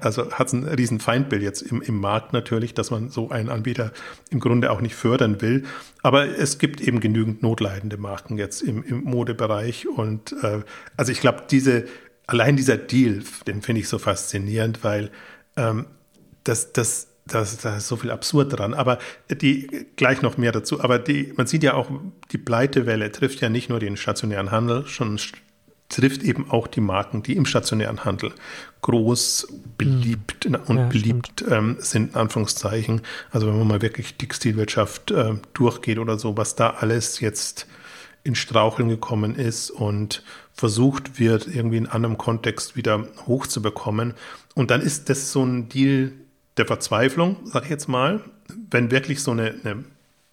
[0.00, 3.48] also hat es ein riesen Feindbild jetzt im, im Markt natürlich, dass man so einen
[3.48, 3.92] Anbieter
[4.30, 5.64] im Grunde auch nicht fördern will.
[6.02, 9.86] Aber es gibt eben genügend notleidende Marken jetzt im, im Modebereich.
[9.88, 10.62] Und äh,
[10.96, 11.84] also ich glaube, diese,
[12.26, 15.10] allein dieser Deal, den finde ich so faszinierend, weil
[15.56, 15.86] ähm,
[16.44, 18.74] das, das da ist so viel absurd dran.
[18.74, 18.98] Aber
[19.30, 20.82] die gleich noch mehr dazu.
[20.82, 21.90] Aber die, man sieht ja auch,
[22.32, 25.18] die Pleitewelle trifft ja nicht nur den stationären Handel, schon
[25.88, 28.32] trifft eben auch die Marken, die im stationären Handel
[28.82, 30.56] groß beliebt hm.
[30.66, 33.00] und ja, beliebt ähm, sind, in Anführungszeichen.
[33.30, 37.66] Also wenn man mal wirklich Textilwirtschaft äh, durchgeht oder so, was da alles jetzt
[38.22, 40.22] in Straucheln gekommen ist und
[40.52, 44.14] versucht wird, irgendwie in anderem Kontext wieder hochzubekommen.
[44.54, 46.12] Und dann ist das so ein Deal
[46.56, 48.20] der Verzweiflung, sag ich jetzt mal,
[48.70, 49.84] wenn wirklich so eine, eine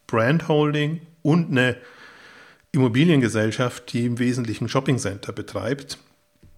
[0.07, 1.77] Brandholding und eine
[2.75, 5.97] Immobiliengesellschaft, die im Wesentlichen Shoppingcenter betreibt,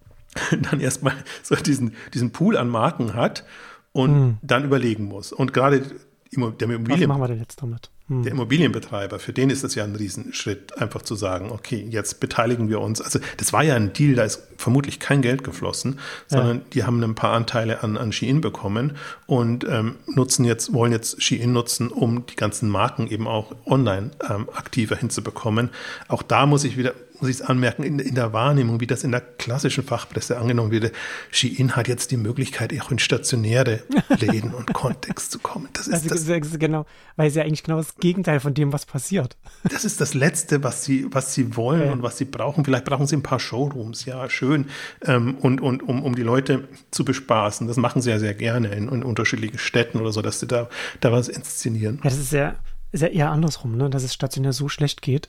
[0.70, 3.44] dann erstmal so diesen, diesen Pool an Marken hat
[3.92, 4.38] und hm.
[4.42, 5.32] dann überlegen muss.
[5.32, 5.90] Und gerade der
[6.30, 6.88] Immobilien.
[6.88, 7.90] Was machen wir denn jetzt damit?
[8.08, 8.22] Hm.
[8.22, 12.68] Der Immobilienbetreiber, für den ist es ja ein Riesenschritt, einfach zu sagen, okay, jetzt beteiligen
[12.70, 13.00] wir uns.
[13.00, 16.62] Also das war ja ein Deal, da ist vermutlich kein Geld geflossen, sondern ja.
[16.72, 21.22] die haben ein paar Anteile an, an Shein bekommen und ähm, nutzen jetzt, wollen jetzt
[21.22, 25.68] Shein nutzen, um die ganzen Marken eben auch online ähm, aktiver hinzubekommen.
[26.08, 29.04] Auch da muss ich wieder muss ich es anmerken, in, in, der Wahrnehmung, wie das
[29.04, 30.92] in der klassischen Fachpresse angenommen wird,
[31.30, 35.68] Shein hat jetzt die Möglichkeit, auch in stationäre Läden und Kontext zu kommen.
[35.72, 38.86] Das ist also, das, genau, weil es ja eigentlich genau das Gegenteil von dem, was
[38.86, 39.36] passiert.
[39.64, 41.92] Das ist das Letzte, was sie, was sie wollen ja.
[41.92, 42.64] und was sie brauchen.
[42.64, 44.66] Vielleicht brauchen sie ein paar Showrooms, ja, schön,
[45.04, 47.66] ähm, und, und um, um die Leute zu bespaßen.
[47.66, 50.68] Das machen sie ja sehr gerne in, in unterschiedlichen Städten oder so, dass sie da,
[51.00, 51.96] da was inszenieren.
[52.02, 52.56] Ja, das ist ja,
[52.92, 53.90] ist ja eher andersrum, ne?
[53.90, 55.28] dass es stationär so schlecht geht,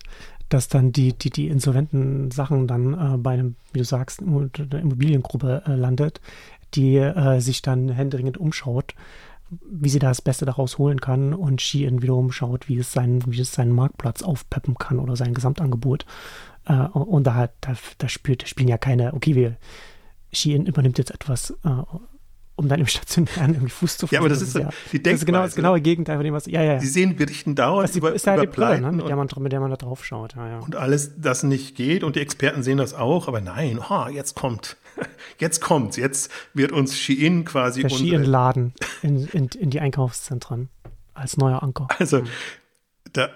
[0.50, 4.80] dass dann die, die, die insolventen Sachen dann äh, bei einem, wie du sagst, der
[4.80, 6.22] Immobiliengruppe äh, landet,
[6.76, 8.96] die äh, sich dann händeringend umschaut,
[9.50, 13.26] wie sie da das Beste daraus holen kann und Shein wiederum schaut, wie es seinen,
[13.32, 16.06] wie es seinen Marktplatz aufpeppen kann oder sein Gesamtangebot.
[16.66, 19.58] Äh, und da, da, da, spielt, spielen ja keine, okay, wir,
[20.32, 21.84] Shein übernimmt jetzt etwas äh,
[22.60, 24.16] um dann im Stationären irgendwie Fuß zu fassen.
[24.16, 26.34] Ja, aber das, das ist, ja, die Das ist genau das genaue Gegenteil von dem,
[26.34, 26.80] was, ja, ja.
[26.80, 29.30] Sie sehen Berichten dauernd das über, ist halt über die Brille, ne, mit, der man,
[29.40, 30.36] mit der man da drauf schaut.
[30.36, 30.60] Ja, ja.
[30.60, 34.36] Und alles, das nicht geht und die Experten sehen das auch, aber nein, oh, jetzt
[34.36, 34.76] kommt,
[35.40, 40.68] jetzt kommt, jetzt wird uns Shein quasi Der Shein-Laden in, in, in die Einkaufszentren
[41.14, 41.88] als neuer Anker.
[41.98, 42.24] Also,
[43.14, 43.30] da,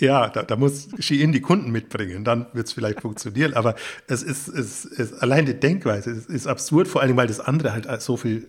[0.00, 3.52] ja, da, da muss Shein die Kunden mitbringen, dann wird es vielleicht funktionieren.
[3.52, 3.74] Aber
[4.06, 7.74] es ist, es ist allein die Denkweise ist, ist absurd, vor allem weil das andere
[7.74, 8.48] halt so viel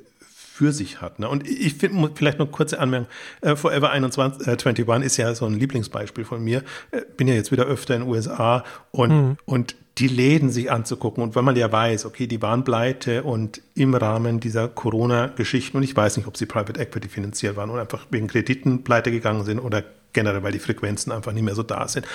[0.62, 1.18] für sich hat.
[1.18, 1.28] Ne?
[1.28, 3.08] Und ich finde, vielleicht noch kurze Anmerkung,
[3.42, 6.62] äh, Forever 21, äh, 21 ist ja so ein Lieblingsbeispiel von mir.
[6.92, 9.38] Äh, bin ja jetzt wieder öfter in den USA und, mhm.
[9.46, 11.24] und die Läden sich anzugucken.
[11.24, 15.84] Und wenn man ja weiß, okay, die waren pleite und im Rahmen dieser Corona-Geschichten, und
[15.84, 19.44] ich weiß nicht, ob sie Private Equity finanziert waren oder einfach wegen Krediten pleite gegangen
[19.44, 22.06] sind oder generell, weil die Frequenzen einfach nicht mehr so da sind.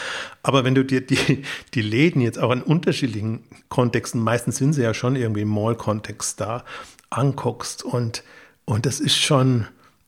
[0.45, 1.43] Aber wenn du dir die,
[1.75, 6.41] die Läden jetzt auch in unterschiedlichen Kontexten, meistens sind sie ja schon irgendwie im Mall-Kontext
[6.41, 6.65] da,
[7.11, 8.23] anguckst und,
[8.65, 9.67] und das ist schon,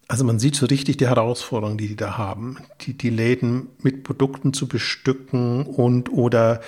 [0.09, 4.05] also man sieht so richtig die Herausforderungen, die die da haben, die, die Läden mit
[4.05, 6.61] Produkten zu bestücken und oder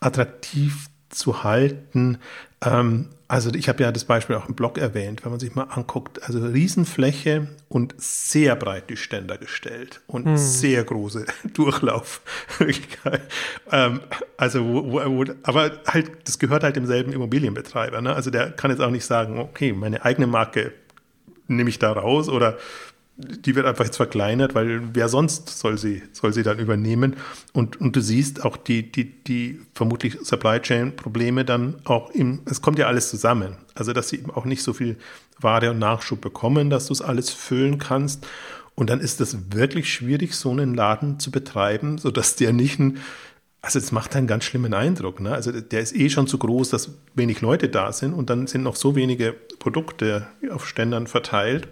[0.00, 2.18] attraktiv zu halten.
[2.64, 5.64] Ähm, also ich habe ja das Beispiel auch im Blog erwähnt, wenn man sich mal
[5.64, 10.36] anguckt, also Riesenfläche und sehr breit die Ständer gestellt und hm.
[10.36, 13.22] sehr große Durchlaufmöglichkeit.
[13.72, 14.00] ähm,
[14.36, 18.00] also wo, wo, aber halt, das gehört halt demselben Immobilienbetreiber.
[18.02, 18.14] Ne?
[18.14, 20.72] Also der kann jetzt auch nicht sagen, okay, meine eigene Marke
[21.48, 22.58] nehme ich da raus oder
[23.16, 27.14] die wird einfach jetzt verkleinert, weil wer sonst soll sie, soll sie dann übernehmen?
[27.52, 32.40] Und, und du siehst auch die, die, die vermutlich Supply Chain Probleme dann auch im,
[32.46, 33.56] es kommt ja alles zusammen.
[33.74, 34.96] Also, dass sie eben auch nicht so viel
[35.38, 38.26] Ware und Nachschub bekommen, dass du es alles füllen kannst.
[38.74, 42.98] Und dann ist es wirklich schwierig, so einen Laden zu betreiben, sodass der nicht ein,
[43.62, 45.20] also es macht einen ganz schlimmen Eindruck.
[45.20, 45.32] Ne?
[45.32, 48.64] Also der ist eh schon zu groß, dass wenig Leute da sind und dann sind
[48.64, 51.68] noch so wenige Produkte auf Ständern verteilt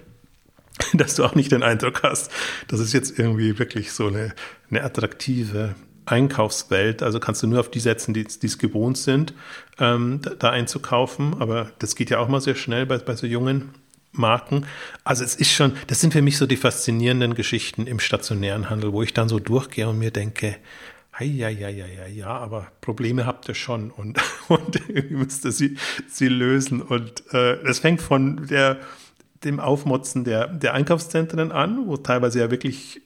[0.95, 2.31] dass du auch nicht den Eindruck hast,
[2.69, 4.35] dass es jetzt irgendwie wirklich so eine,
[4.71, 5.75] eine attraktive
[6.07, 7.03] Einkaufswelt.
[7.03, 9.35] Also kannst du nur auf die setzen, die es gewohnt sind,
[9.79, 11.41] ähm, da, da, einzukaufen.
[11.41, 13.71] Aber das geht ja auch mal sehr schnell bei, bei so jungen
[14.13, 14.67] Marken.
[15.05, 18.93] Also es ist schon, das sind für mich so die faszinierenden Geschichten im stationären Handel,
[18.93, 20.57] wo ich dann so durchgehe und mir denke,
[21.21, 24.19] ja, ja, ja, ja, ja, aber Probleme habt ihr schon und,
[24.49, 25.77] und irgendwie müsst ihr sie,
[26.09, 26.83] sie lösen.
[26.83, 28.81] Und äh, das fängt von der
[29.45, 33.01] dem Aufmotzen der, der Einkaufszentren an, wo teilweise ja wirklich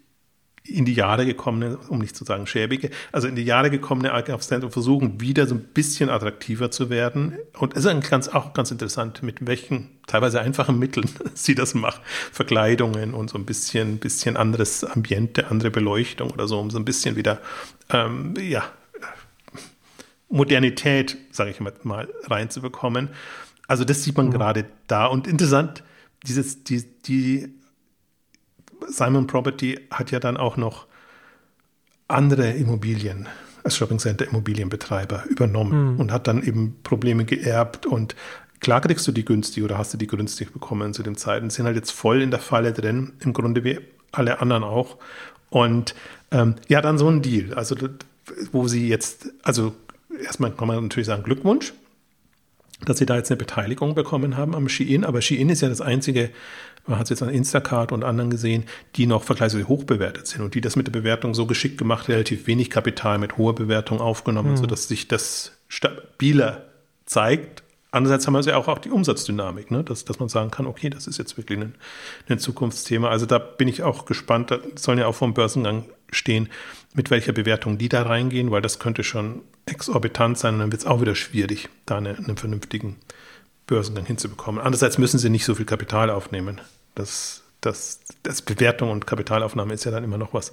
[0.69, 4.73] in die Jahre gekommene, um nicht zu sagen schäbige, also in die Jahre gekommene Einkaufszentren
[4.73, 7.37] versuchen, wieder so ein bisschen attraktiver zu werden.
[7.59, 12.01] Und es ist ganz, auch ganz interessant, mit welchen teilweise einfachen Mitteln sie das machen.
[12.33, 16.85] Verkleidungen und so ein bisschen, bisschen anderes Ambiente, andere Beleuchtung oder so, um so ein
[16.85, 17.41] bisschen wieder,
[17.91, 18.65] ähm, ja,
[20.29, 23.11] Modernität, sage ich mal, reinzubekommen.
[23.69, 24.33] Also das sieht man mhm.
[24.33, 25.07] gerade da.
[25.07, 25.85] Und interessant,
[26.25, 27.55] dieses, die, die
[28.89, 30.87] Simon Property hat ja dann auch noch
[32.09, 33.29] andere Immobilien
[33.65, 36.01] als Shopping Center Immobilienbetreiber übernommen mhm.
[36.01, 38.15] und hat dann eben Probleme geerbt und
[38.61, 41.67] klar kriegst du die günstig oder hast du die günstig bekommen zu dem Zeiten, sind
[41.67, 43.81] halt jetzt voll in der Falle drin, im Grunde wie
[44.13, 44.97] alle anderen auch.
[45.51, 45.95] Und
[46.31, 47.77] ähm, ja, dann so ein Deal, also
[48.53, 49.75] wo sie jetzt, also
[50.25, 51.73] erstmal kann man natürlich sagen Glückwunsch,
[52.85, 55.81] dass sie da jetzt eine Beteiligung bekommen haben am Shein, aber Shein ist ja das
[55.81, 56.31] einzige
[56.87, 58.65] man hat es jetzt an Instacart und anderen gesehen,
[58.97, 62.09] die noch vergleichsweise hoch bewertet sind und die das mit der Bewertung so geschickt gemacht,
[62.09, 64.57] relativ wenig Kapital mit hoher Bewertung aufgenommen, mhm.
[64.57, 66.65] sodass sich das stabiler
[67.05, 67.63] zeigt.
[67.91, 69.83] Andererseits haben wir ja auch, auch die Umsatzdynamik, ne?
[69.83, 71.75] dass, dass man sagen kann, okay, das ist jetzt wirklich ein,
[72.29, 73.09] ein Zukunftsthema.
[73.09, 76.49] Also da bin ich auch gespannt, da sollen ja auch vom Börsengang stehen,
[76.95, 80.83] mit welcher Bewertung die da reingehen, weil das könnte schon exorbitant sein und dann wird
[80.83, 82.97] es auch wieder schwierig, da eine, einen vernünftigen
[83.67, 84.61] Börsengang hinzubekommen.
[84.61, 86.61] Andererseits müssen sie nicht so viel Kapital aufnehmen
[86.97, 90.53] das, das, das Bewertung und Kapitalaufnahme ist ja dann immer noch was,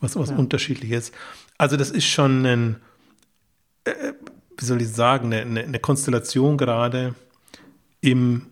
[0.00, 0.36] was, was ja.
[0.36, 1.12] unterschiedliches.
[1.56, 2.76] Also das ist schon ein,
[3.84, 4.12] äh,
[4.58, 7.14] wie soll ich sagen, eine, eine Konstellation gerade
[8.00, 8.46] im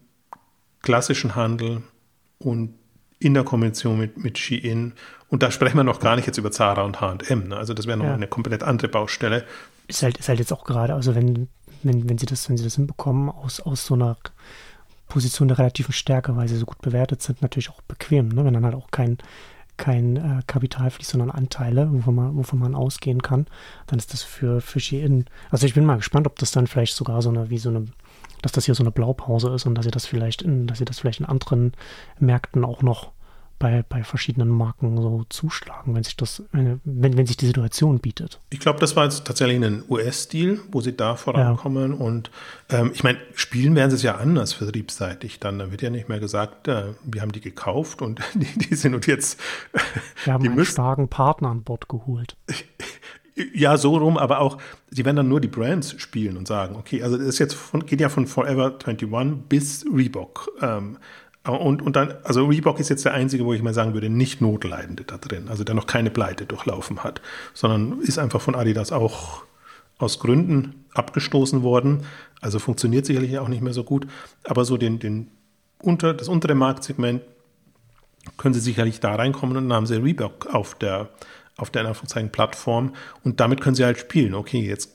[0.83, 1.83] klassischen Handel
[2.39, 2.75] und
[3.19, 4.95] in der Kombination mit, mit Shein.
[5.33, 7.49] Und da sprechen wir noch gar nicht jetzt über Zara und H&M.
[7.49, 7.57] Ne?
[7.57, 8.13] Also das wäre noch ja.
[8.13, 9.47] eine komplett andere Baustelle.
[9.89, 11.49] Ist halt, ist halt jetzt auch gerade, also wenn,
[11.83, 14.19] wenn, wenn sie das, wenn sie das hinbekommen, aus, aus so einer
[15.09, 18.45] Position der relativen Stärke, weil sie so gut bewertet sind, natürlich auch bequem, ne?
[18.45, 19.17] wenn dann halt auch kein,
[19.79, 23.47] kein äh, Kapital fließt, sondern Anteile, wovon man, wovon man ausgehen kann,
[23.87, 25.25] dann ist das für, für Shein.
[25.51, 27.87] Also ich bin mal gespannt, ob das dann vielleicht sogar so eine, wie so eine,
[28.43, 30.85] dass das hier so eine Blaupause ist und dass sie das vielleicht in, dass sie
[30.85, 31.73] das vielleicht in anderen
[32.19, 33.13] Märkten auch noch
[33.63, 38.41] bei, bei verschiedenen Marken so zuschlagen, wenn sich das, wenn, wenn sich die Situation bietet.
[38.51, 41.93] Ich glaube, das war jetzt tatsächlich ein US-Stil, wo sie da vorankommen.
[41.93, 41.99] Ja.
[41.99, 42.33] Und
[42.71, 45.39] ähm, ich meine, spielen werden sie es ja anders vertriebsseitig.
[45.39, 48.75] Dann, dann wird ja nicht mehr gesagt, äh, wir haben die gekauft und die, die
[48.75, 49.39] sind und jetzt.
[50.25, 52.37] Wir haben einen müssen, starken Partner an Bord geholt.
[53.55, 54.59] Ja, so rum, aber auch,
[54.91, 57.87] sie werden dann nur die Brands spielen und sagen, okay, also das ist jetzt von,
[57.87, 59.09] geht ja von Forever 21
[59.49, 60.51] bis Reebok.
[60.61, 60.99] Ähm,
[61.45, 64.41] und, und dann, also Reebok ist jetzt der einzige, wo ich mal sagen würde, nicht
[64.41, 67.21] Notleidende da drin, also der noch keine Pleite durchlaufen hat,
[67.53, 69.43] sondern ist einfach von Adidas auch
[69.99, 72.05] aus Gründen abgestoßen worden.
[72.41, 74.07] Also funktioniert sicherlich auch nicht mehr so gut.
[74.45, 75.31] Aber so den, den
[75.81, 77.23] unter, das untere Marktsegment
[78.37, 81.09] können sie sicherlich da reinkommen und dann haben sie Reebok auf der,
[81.57, 81.85] auf der
[82.31, 84.35] Plattform und damit können sie halt spielen.
[84.35, 84.91] Okay, jetzt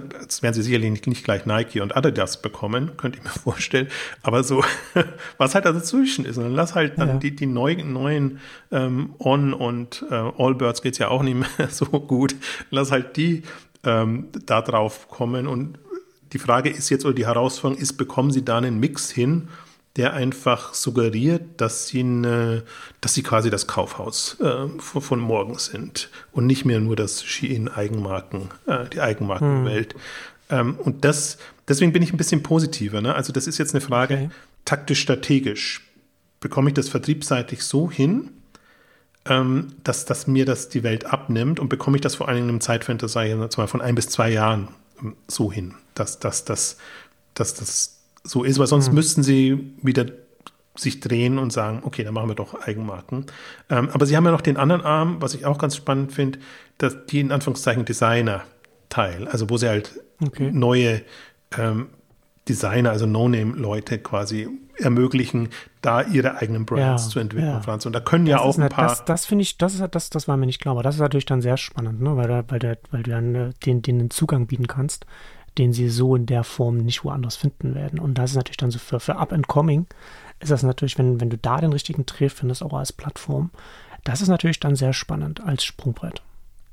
[0.00, 3.88] das werden sie sicherlich nicht, nicht, gleich Nike und Adidas bekommen, könnte ich mir vorstellen.
[4.22, 4.64] Aber so,
[5.38, 6.38] was halt dazwischen ist.
[6.38, 7.14] Und dann lass halt dann ja.
[7.16, 11.68] die, die neuen, neuen ähm, On- und äh, Allbirds geht es ja auch nicht mehr
[11.70, 12.34] so gut.
[12.70, 13.42] Lass halt die
[13.84, 15.46] ähm, da drauf kommen.
[15.46, 15.78] Und
[16.32, 19.48] die Frage ist jetzt, oder die Herausforderung ist, bekommen sie da einen Mix hin,
[19.96, 22.62] der einfach suggeriert, dass sie, eine,
[23.00, 27.22] dass sie quasi das Kaufhaus äh, von, von, morgen sind und nicht mehr nur das
[27.22, 29.92] Shein-Eigenmarken, äh, die Eigenmarkenwelt.
[29.92, 30.00] Hm.
[30.48, 31.36] Ähm, und das,
[31.68, 33.02] deswegen bin ich ein bisschen positiver.
[33.02, 33.14] Ne?
[33.14, 34.30] Also das ist jetzt eine Frage okay.
[34.64, 35.82] taktisch-strategisch.
[36.40, 38.30] Bekomme ich das vertriebsseitig so hin,
[39.26, 42.48] ähm, dass, dass mir das die Welt abnimmt und bekomme ich das vor allen Dingen
[42.48, 44.68] im Zeitfenster, sage ich jetzt mal, von ein bis zwei Jahren
[45.00, 46.78] ähm, so hin, dass, dass, dass,
[47.34, 48.94] dass das so ist, weil sonst mhm.
[48.94, 50.06] müssten sie wieder
[50.74, 53.26] sich drehen und sagen, okay, dann machen wir doch Eigenmarken.
[53.68, 56.38] Ähm, aber sie haben ja noch den anderen Arm, was ich auch ganz spannend finde,
[56.78, 60.50] dass die in Anführungszeichen Designer-Teil, also wo sie halt okay.
[60.50, 61.02] neue
[61.58, 61.88] ähm,
[62.48, 65.50] Designer, also No-Name-Leute quasi ermöglichen,
[65.82, 67.60] da ihre eigenen Brands ja, zu entwickeln, ja.
[67.60, 67.84] Franz.
[67.84, 68.88] Und da können das ja auch ein paar.
[68.88, 71.00] Das, das finde ich, das ist das, das war mir nicht klar, aber das ist
[71.00, 72.16] natürlich dann sehr spannend, ne?
[72.16, 75.06] weil, da, weil, der, weil du dann äh, den, den Zugang bieten kannst
[75.58, 77.98] den sie so in der Form nicht woanders finden werden.
[77.98, 79.86] Und das ist natürlich dann so für, für Up and Coming,
[80.40, 83.50] ist das natürlich, wenn, wenn du da den richtigen Dreh findest, auch als Plattform,
[84.04, 86.22] das ist natürlich dann sehr spannend als Sprungbrett.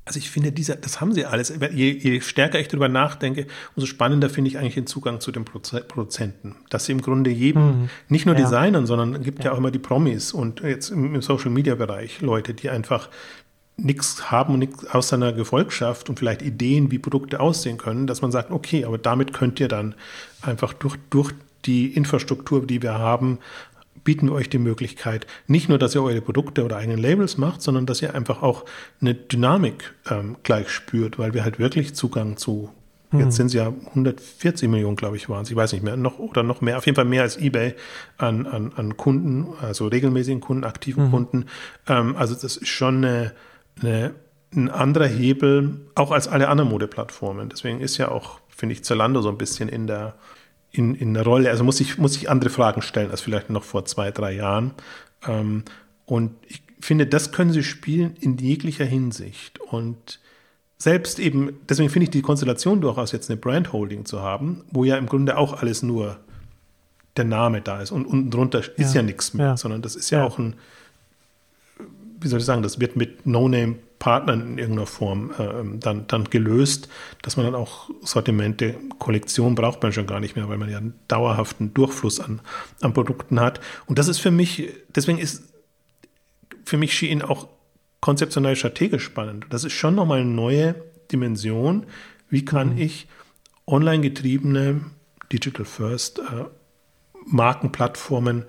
[0.06, 1.54] Also ich finde, dieser, das haben sie alles.
[1.72, 5.46] Je, je stärker ich darüber nachdenke, umso spannender finde ich eigentlich den Zugang zu den
[5.46, 6.56] Produzenten.
[6.72, 7.89] Dass sie im Grunde jedem, mhm.
[8.08, 8.42] nicht nur ja.
[8.42, 9.46] Designern, sondern es gibt ja.
[9.46, 9.52] ja.
[9.52, 13.10] auch immer die Promis und jetzt im, im Social-Media-Bereich Leute, die einfach
[13.84, 18.22] nichts haben und nichts aus seiner Gefolgschaft und vielleicht Ideen, wie Produkte aussehen können, dass
[18.22, 19.96] man sagt, okay, aber damit könnt ihr dann
[20.42, 21.34] einfach durch, durch
[21.65, 23.39] die Infrastruktur, die wir haben,
[24.04, 27.62] bieten wir euch die Möglichkeit, nicht nur, dass ihr eure Produkte oder eigenen Labels macht,
[27.62, 28.65] sondern dass ihr einfach auch
[29.02, 32.70] eine Dynamik ähm, gleich spürt, weil wir halt wirklich Zugang zu,
[33.12, 33.20] mhm.
[33.20, 36.18] jetzt sind es ja 140 Millionen, glaube ich, waren es, ich weiß nicht mehr, noch
[36.18, 37.76] oder noch mehr, auf jeden Fall mehr als eBay
[38.18, 41.12] an, an, an Kunden, also regelmäßigen Kunden, aktiven mhm.
[41.12, 41.46] Kunden.
[41.88, 43.34] Ähm, also das ist schon eine
[43.82, 44.13] eine,
[44.56, 47.50] ein anderer Hebel, auch als alle anderen Modeplattformen.
[47.50, 50.15] Deswegen ist ja auch, finde ich, Zalando so ein bisschen in der,
[50.72, 51.50] in, in der Rolle.
[51.50, 54.74] Also muss ich, muss ich andere Fragen stellen als vielleicht noch vor zwei, drei Jahren.
[55.28, 55.63] Ähm,
[56.06, 59.60] und ich, finde, das können sie spielen in jeglicher Hinsicht.
[59.60, 60.20] Und
[60.78, 64.98] selbst eben, deswegen finde ich die Konstellation durchaus jetzt eine Brand-Holding zu haben, wo ja
[64.98, 66.18] im Grunde auch alles nur
[67.18, 68.68] der Name da ist und unten drunter ja.
[68.78, 69.58] ist ja nichts mehr, ja.
[69.58, 70.56] sondern das ist ja, ja, auch ein,
[72.21, 76.89] wie soll ich sagen, das wird mit No-Name-Partnern in irgendeiner Form äh, dann, dann gelöst,
[77.21, 80.77] dass man dann auch Sortimente, Kollektion braucht man schon gar nicht mehr, weil man ja
[80.77, 82.41] einen dauerhaften Durchfluss an,
[82.82, 83.60] an Produkten hat.
[83.86, 85.43] Und das ist für mich, deswegen ist
[86.65, 87.47] für mich Shein auch
[88.01, 89.47] konzeptionell strategisch spannend.
[89.49, 90.75] Das ist schon nochmal eine neue
[91.12, 91.86] Dimension.
[92.29, 92.82] Wie kann mhm.
[92.82, 93.08] ich
[93.65, 94.82] online getriebene
[95.32, 96.45] Digital First äh,
[97.25, 98.45] Markenplattformen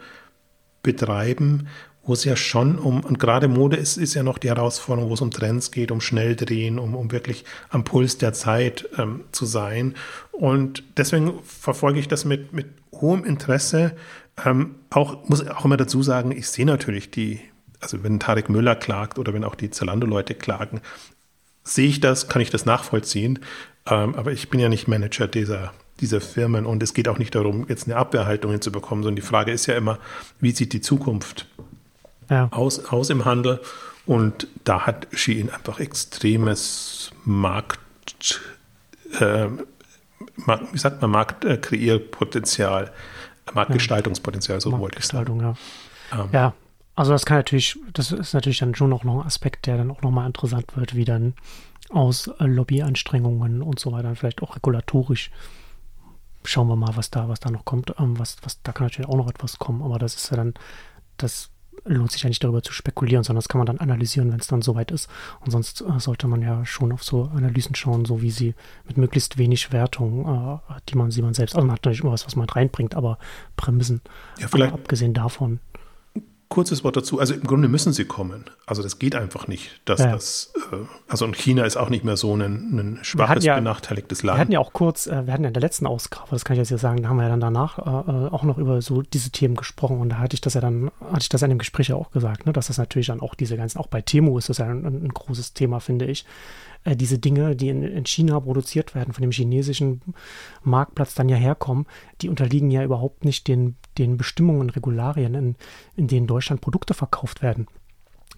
[0.82, 1.68] betreiben,
[2.10, 5.14] wo es ja schon um, und gerade Mode ist, ist ja noch die Herausforderung, wo
[5.14, 9.46] es um Trends geht, um Schnelldrehen, um, um wirklich am Puls der Zeit ähm, zu
[9.46, 9.94] sein.
[10.32, 13.92] Und deswegen verfolge ich das mit, mit hohem Interesse.
[14.44, 17.38] Ähm, auch, muss auch immer dazu sagen, ich sehe natürlich die,
[17.78, 20.80] also wenn Tarek Müller klagt oder wenn auch die Zalando-Leute klagen,
[21.62, 23.38] sehe ich das, kann ich das nachvollziehen.
[23.86, 27.36] Ähm, aber ich bin ja nicht Manager dieser, dieser Firmen und es geht auch nicht
[27.36, 30.00] darum, jetzt eine Abwehrhaltung hinzubekommen, sondern die Frage ist ja immer,
[30.40, 31.46] wie sieht die Zukunft
[32.30, 32.48] ja.
[32.52, 33.60] aus, aus im Handel?
[34.06, 38.40] Und da hat Shein einfach extremes Markt,
[39.20, 39.48] äh,
[40.72, 42.92] wie sagt man, Marktkreierpotenzial,
[43.52, 45.40] Marktgestaltungspotenzial, so wollte ich sagen.
[45.40, 45.54] Ja.
[46.12, 46.54] Ähm, ja,
[46.96, 50.02] also das kann natürlich, das ist natürlich dann schon noch ein Aspekt, der dann auch
[50.02, 51.34] nochmal interessant wird, wie dann
[51.90, 55.30] aus äh, Lobbyanstrengungen und so weiter, vielleicht auch regulatorisch.
[56.44, 57.94] Schauen wir mal, was da, was da noch kommt.
[57.98, 60.54] Ähm, was, was, da kann natürlich auch noch etwas kommen, aber das ist ja dann,
[61.16, 61.50] das
[61.84, 64.46] lohnt sich ja nicht darüber zu spekulieren, sondern das kann man dann analysieren, wenn es
[64.46, 65.08] dann soweit ist.
[65.40, 68.54] Und sonst äh, sollte man ja schon auf so Analysen schauen, so wie sie
[68.86, 72.12] mit möglichst wenig Wertung, äh, die man, sie man selbst, also man hat natürlich immer
[72.12, 73.18] was, was man reinbringt, aber
[73.56, 74.00] Prämissen.
[74.38, 74.72] Ja, vielleicht.
[74.72, 75.60] Aber abgesehen davon
[76.50, 77.20] kurzes Wort dazu.
[77.20, 78.44] Also im Grunde müssen sie kommen.
[78.66, 79.80] Also das geht einfach nicht.
[79.84, 80.10] Dass ja.
[80.10, 80.76] das, äh,
[81.08, 84.36] also und China ist auch nicht mehr so ein, ein schwaches, ja, benachteiligtes Land.
[84.36, 86.54] Wir hatten ja auch kurz, äh, wir hatten ja in der letzten Ausgabe, das kann
[86.54, 88.82] ich jetzt ja sagen, da haben wir ja dann danach äh, äh, auch noch über
[88.82, 91.50] so diese Themen gesprochen und da hatte ich das ja dann, hatte ich das in
[91.50, 94.02] dem Gespräch ja auch gesagt, ne, dass das natürlich dann auch diese ganzen, auch bei
[94.02, 96.26] Temu ist das ja ein, ein großes Thema, finde ich,
[96.84, 100.00] äh, diese Dinge, die in, in, China produziert werden, von dem chinesischen
[100.62, 101.86] Marktplatz dann ja herkommen,
[102.20, 105.56] die unterliegen ja überhaupt nicht den, den Bestimmungen und Regularien, in,
[105.96, 107.66] in denen Deutschland Produkte verkauft werden.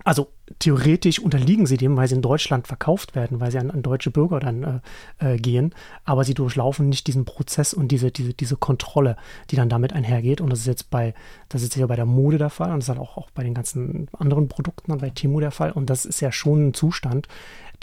[0.05, 3.83] Also theoretisch unterliegen sie dem, weil sie in Deutschland verkauft werden, weil sie an, an
[3.83, 4.83] deutsche Bürger dann
[5.21, 9.17] äh, äh, gehen, aber sie durchlaufen nicht diesen Prozess und diese, diese, diese Kontrolle,
[9.51, 10.41] die dann damit einhergeht.
[10.41, 11.15] Und das ist jetzt bei,
[11.49, 13.43] das ist ja bei der Mode der Fall und das ist halt auch, auch bei
[13.43, 15.73] den ganzen anderen Produkten und bei Timo der Fall.
[15.73, 17.29] Und das ist ja schon ein Zustand,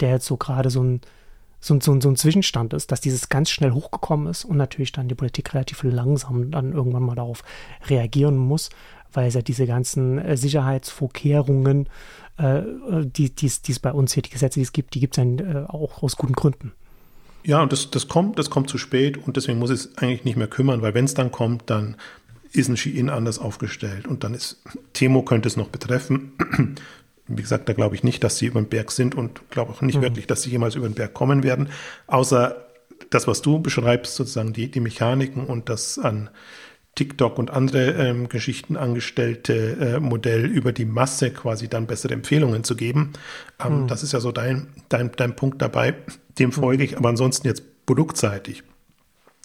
[0.00, 1.00] der jetzt so gerade so ein,
[1.60, 5.08] so, so, so ein Zwischenstand ist, dass dieses ganz schnell hochgekommen ist und natürlich dann
[5.08, 7.44] die Politik relativ langsam dann irgendwann mal darauf
[7.88, 8.70] reagieren muss,
[9.12, 11.88] weil es ja diese ganzen äh, Sicherheitsvorkehrungen,
[12.38, 12.62] äh,
[13.04, 15.66] die es bei uns hier, die Gesetze, die es gibt, die gibt es ja äh,
[15.66, 16.72] auch aus guten Gründen.
[17.42, 20.36] Ja, und das, das kommt, das kommt zu spät und deswegen muss es eigentlich nicht
[20.36, 21.96] mehr kümmern, weil wenn es dann kommt, dann
[22.52, 26.32] ist ein Ski-In anders aufgestellt und dann ist, Temo könnte es noch betreffen,
[27.30, 29.82] wie gesagt, da glaube ich nicht, dass sie über den Berg sind und glaube auch
[29.82, 30.02] nicht mhm.
[30.02, 31.68] wirklich, dass sie jemals über den Berg kommen werden.
[32.06, 32.66] Außer
[33.10, 36.30] das, was du beschreibst, sozusagen die, die Mechaniken und das an
[36.96, 42.64] TikTok und andere ähm, Geschichten angestellte äh, Modell über die Masse quasi dann bessere Empfehlungen
[42.64, 43.12] zu geben.
[43.64, 43.86] Ähm, mhm.
[43.86, 45.94] Das ist ja so dein, dein, dein Punkt dabei.
[46.38, 48.64] Dem folge ich, aber ansonsten jetzt produktseitig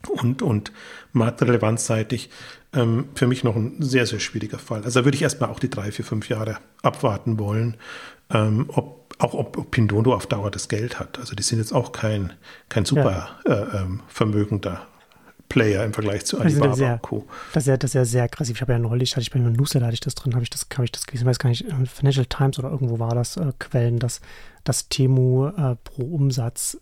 [0.09, 0.71] und, und
[1.13, 2.29] marktrelevanzseitig
[2.73, 4.83] ähm, für mich noch ein sehr, sehr schwieriger Fall.
[4.83, 7.77] Also da würde ich erstmal auch die drei, vier, fünf Jahre abwarten wollen,
[8.31, 11.19] ähm, ob, auch ob, ob, Pindondo auf Dauer das Geld hat.
[11.19, 12.33] Also die sind jetzt auch kein,
[12.69, 13.53] kein super ja.
[13.53, 14.87] äh, ähm, vermögender
[15.47, 17.27] Player im Vergleich zu Alibaba das sehr, Co.
[17.53, 18.57] Das ist ja, das ist ja sehr aggressiv.
[18.57, 20.49] Ich habe ja neulich, hatte ich bei im Newsletter, hatte ich das drin, habe ich
[20.49, 23.51] das, habe ich das gelesen, weiß gar nicht, Financial Times oder irgendwo war das, äh,
[23.59, 24.21] Quellen, dass,
[24.63, 26.77] dass Temu äh, pro Umsatz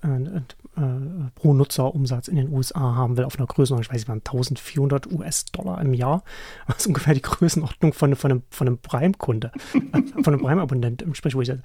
[0.75, 4.27] äh, äh, pro Nutzerumsatz in den USA haben will, auf einer Größenordnung, ich weiß nicht,
[4.27, 6.23] 1400 US-Dollar im Jahr,
[6.67, 11.41] was ungefähr die Größenordnung von, von einem, von einem Prime-Kunde, von einem Prime-Abonnent, sprich, wo
[11.41, 11.61] ich sage,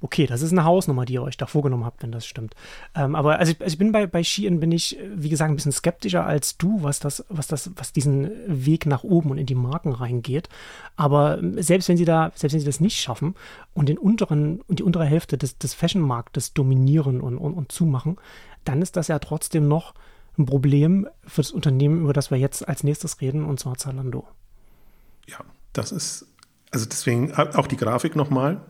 [0.00, 2.54] okay, das ist eine Hausnummer, die ihr euch da vorgenommen habt, wenn das stimmt.
[2.94, 5.56] Ähm, aber also ich, also ich, bin bei, bei Shein, bin ich, wie gesagt, ein
[5.56, 9.46] bisschen skeptischer als du, was das, was das, was diesen Weg nach oben und in
[9.46, 10.48] die Marken reingeht.
[10.96, 13.34] Aber selbst wenn sie da, selbst wenn sie das nicht schaffen
[13.72, 18.16] und den unteren und die untere Hälfte des, des Fashion-Marktes dominieren und, und, und zumachen,
[18.64, 19.94] dann ist das ja trotzdem noch
[20.38, 24.26] ein Problem für das Unternehmen, über das wir jetzt als nächstes reden, und zwar Zalando.
[25.26, 25.38] Ja,
[25.72, 26.26] das ist,
[26.70, 28.60] also deswegen auch die Grafik nochmal.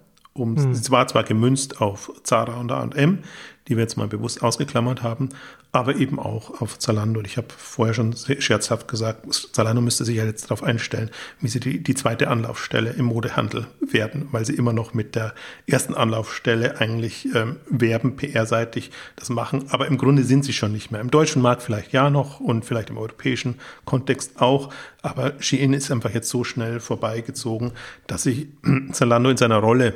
[0.41, 0.71] Um, mhm.
[0.73, 3.21] es war zwar gemünzt auf Zara und A&M,
[3.69, 5.29] die wir jetzt mal bewusst ausgeklammert haben,
[5.71, 7.21] aber eben auch auf Zalando.
[7.21, 11.11] Und ich habe vorher schon scherzhaft gesagt, Zalando müsste sich ja jetzt darauf einstellen,
[11.41, 15.35] wie sie die, die zweite Anlaufstelle im Modehandel werden, weil sie immer noch mit der
[15.69, 19.67] ersten Anlaufstelle eigentlich ähm, werben, PR-seitig das machen.
[19.69, 21.01] Aber im Grunde sind sie schon nicht mehr.
[21.01, 24.73] Im deutschen Markt vielleicht ja noch und vielleicht im europäischen Kontext auch.
[25.03, 27.73] Aber Shein ist einfach jetzt so schnell vorbeigezogen,
[28.09, 28.49] dass sich
[28.93, 29.95] Zalando in seiner Rolle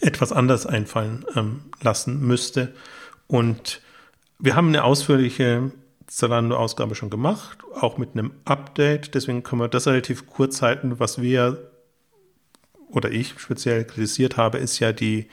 [0.00, 2.74] etwas anders einfallen ähm, lassen müsste.
[3.26, 3.80] Und
[4.38, 5.72] wir haben eine ausführliche
[6.06, 9.14] Zalando-Ausgabe schon gemacht, auch mit einem Update.
[9.14, 10.98] Deswegen können wir das relativ kurz halten.
[10.98, 11.70] Was wir
[12.88, 15.28] oder ich speziell kritisiert habe, ist ja die,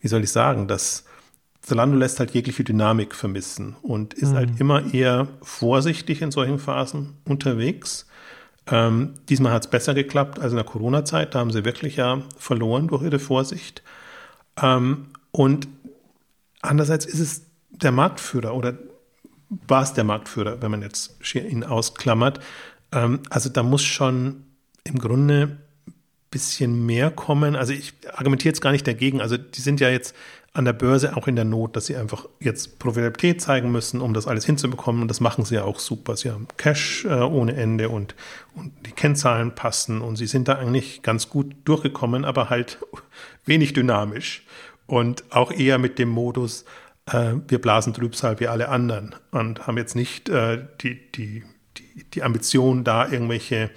[0.00, 1.04] wie soll ich sagen, dass
[1.62, 4.52] Zalando lässt halt jegliche Dynamik vermissen und ist halt mhm.
[4.52, 8.06] halt immer eher vorsichtig in solchen Phasen unterwegs.
[8.70, 11.34] Ähm, diesmal hat es besser geklappt als in der Corona-Zeit.
[11.34, 13.82] Da haben sie wirklich ja verloren durch ihre Vorsicht.
[14.60, 15.68] Ähm, und
[16.62, 18.78] andererseits ist es der Marktführer oder
[19.66, 22.40] war es der Marktführer, wenn man jetzt ihn ausklammert.
[22.92, 24.44] Ähm, also da muss schon
[24.84, 25.58] im Grunde
[25.88, 25.94] ein
[26.30, 27.56] bisschen mehr kommen.
[27.56, 29.20] Also ich argumentiere jetzt gar nicht dagegen.
[29.20, 30.14] Also die sind ja jetzt
[30.52, 34.14] an der Börse auch in der Not, dass sie einfach jetzt Profitabilität zeigen müssen, um
[34.14, 35.02] das alles hinzubekommen.
[35.02, 36.16] Und das machen sie ja auch super.
[36.16, 38.16] Sie haben Cash äh, ohne Ende und,
[38.54, 42.78] und die Kennzahlen passen und sie sind da eigentlich ganz gut durchgekommen, aber halt
[43.44, 44.44] wenig dynamisch
[44.86, 46.64] und auch eher mit dem Modus,
[47.06, 51.44] äh, wir blasen Trübsal wie alle anderen und haben jetzt nicht äh, die, die,
[51.78, 53.70] die, die Ambition, da irgendwelche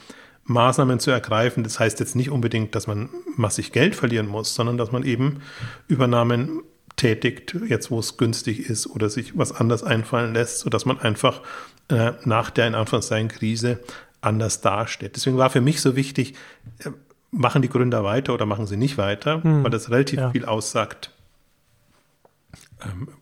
[0.46, 1.64] Maßnahmen zu ergreifen.
[1.64, 5.42] Das heißt jetzt nicht unbedingt, dass man massig Geld verlieren muss, sondern dass man eben
[5.88, 6.62] Übernahmen
[6.96, 11.42] tätigt, jetzt wo es günstig ist oder sich was anders einfallen lässt, sodass man einfach
[11.90, 13.80] äh, nach der in Anführungszeichen Krise
[14.22, 15.16] anders dasteht.
[15.16, 16.36] Deswegen war für mich so wichtig,
[16.80, 16.90] äh,
[17.32, 20.32] machen die Gründer weiter oder machen sie nicht weiter, hm, weil das relativ ja.
[20.32, 21.12] viel aussagt,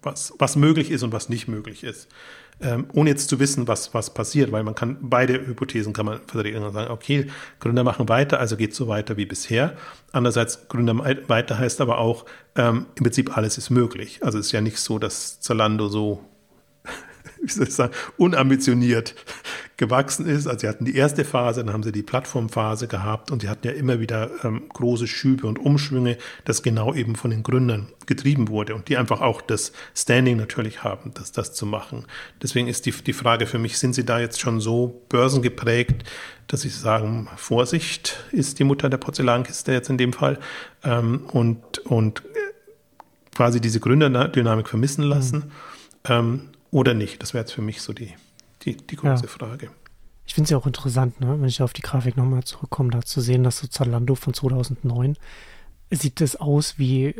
[0.01, 2.07] was, was möglich ist und was nicht möglich ist
[2.61, 6.19] ähm, ohne jetzt zu wissen, was, was passiert, weil man kann, beide Hypothesen kann man
[6.25, 7.27] vertreten und sagen, okay,
[7.59, 9.75] Gründer machen weiter, also geht so weiter wie bisher.
[10.11, 10.97] Andererseits, Gründer
[11.27, 14.19] weiter heißt aber auch, ähm, im Prinzip alles ist möglich.
[14.21, 16.23] Also es ist ja nicht so, dass Zalando so
[17.47, 19.15] sagen, unambitioniert
[19.77, 20.45] gewachsen ist.
[20.45, 23.65] Also sie hatten die erste Phase, dann haben sie die Plattformphase gehabt und sie hatten
[23.65, 28.49] ja immer wieder ähm, große Schübe und Umschwünge, das genau eben von den Gründern getrieben
[28.49, 32.05] wurde und die einfach auch das Standing natürlich haben, das, das zu machen.
[32.43, 36.03] Deswegen ist die, die Frage für mich, sind sie da jetzt schon so börsengeprägt,
[36.47, 40.37] dass sie sagen, Vorsicht ist die Mutter der Porzellankiste jetzt in dem Fall
[40.83, 42.21] ähm, und, und
[43.33, 45.37] quasi diese Gründerdynamik vermissen lassen.
[45.37, 45.51] Mhm.
[46.05, 47.21] Ähm, oder nicht?
[47.21, 48.13] Das wäre jetzt für mich so die,
[48.63, 49.29] die, die große ja.
[49.29, 49.69] Frage.
[50.25, 53.01] Ich finde es ja auch interessant, ne, wenn ich auf die Grafik nochmal zurückkomme, da
[53.01, 55.17] zu sehen, dass so Zalando von 2009
[55.91, 57.13] sieht es aus wie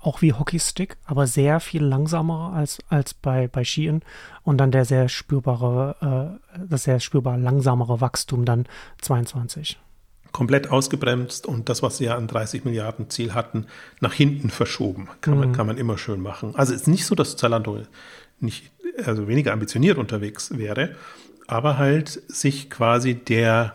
[0.00, 4.02] auch wie Hockeystick, aber sehr viel langsamer als, als bei, bei Shein
[4.42, 8.66] und dann der sehr spürbare, äh, das sehr spürbar langsamere Wachstum dann
[9.02, 9.78] 22.
[10.32, 13.66] Komplett ausgebremst und das, was sie ja an 30 Milliarden Ziel hatten,
[14.00, 15.08] nach hinten verschoben.
[15.20, 15.40] Kann, mhm.
[15.40, 16.54] man, kann man immer schön machen.
[16.54, 17.80] Also es ist nicht so, dass Zalando
[18.40, 18.70] nicht
[19.04, 20.96] also weniger ambitioniert unterwegs wäre,
[21.46, 23.74] aber halt sich quasi der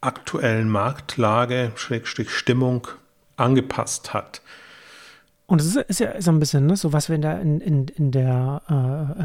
[0.00, 2.86] aktuellen Marktlage, Schrägstrich Stimmung
[3.36, 4.42] angepasst hat.
[5.46, 7.60] Und es ist, ist, ja ist ein bisschen ne, so, was wir in der, in,
[7.60, 8.62] in, in der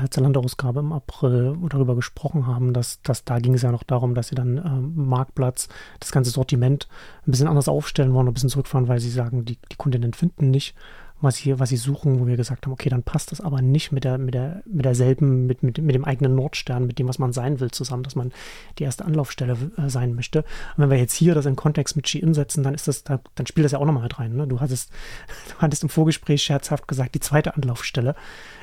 [0.03, 4.15] äh, Zalando-Ausgabe im April darüber gesprochen haben, dass, dass da ging es ja noch darum,
[4.15, 5.69] dass sie dann ähm, Marktplatz,
[6.01, 6.89] das ganze Sortiment
[7.25, 10.51] ein bisschen anders aufstellen wollen, ein bisschen zurückfahren, weil sie sagen, die, die Kundinnen finden
[10.51, 10.75] nicht,
[11.21, 13.91] was sie, was sie suchen, wo wir gesagt haben, okay, dann passt das aber nicht
[13.91, 17.19] mit der, mit der, mit derselben, mit, mit, mit dem eigenen Nordstern, mit dem, was
[17.19, 18.31] man sein will, zusammen, dass man
[18.77, 20.39] die erste Anlaufstelle äh, sein möchte.
[20.39, 23.19] Und wenn wir jetzt hier das in Kontext mit Shein setzen, dann ist das, da,
[23.35, 24.35] dann spielt das ja auch nochmal mit rein.
[24.35, 24.47] Ne?
[24.47, 24.91] Du hattest,
[25.49, 28.15] du hattest im Vorgespräch scherzhaft gesagt, die zweite Anlaufstelle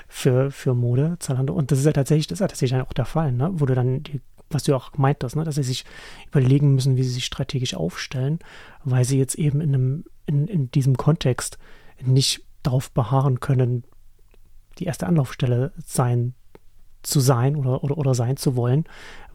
[0.08, 1.52] für, für Mode, Zalando.
[1.52, 3.50] Und das ist ja tatsächlich, das ist ja tatsächlich auch der Fall, ne?
[3.52, 5.42] wo du dann die was du auch meintest, ne?
[5.42, 5.84] dass sie sich
[6.28, 8.38] überlegen müssen, wie sie sich strategisch aufstellen,
[8.84, 11.58] weil sie jetzt eben in, einem, in, in diesem Kontext
[12.00, 13.84] nicht darauf beharren können,
[14.78, 16.34] die erste Anlaufstelle sein
[17.02, 18.84] zu sein oder, oder, oder sein zu wollen,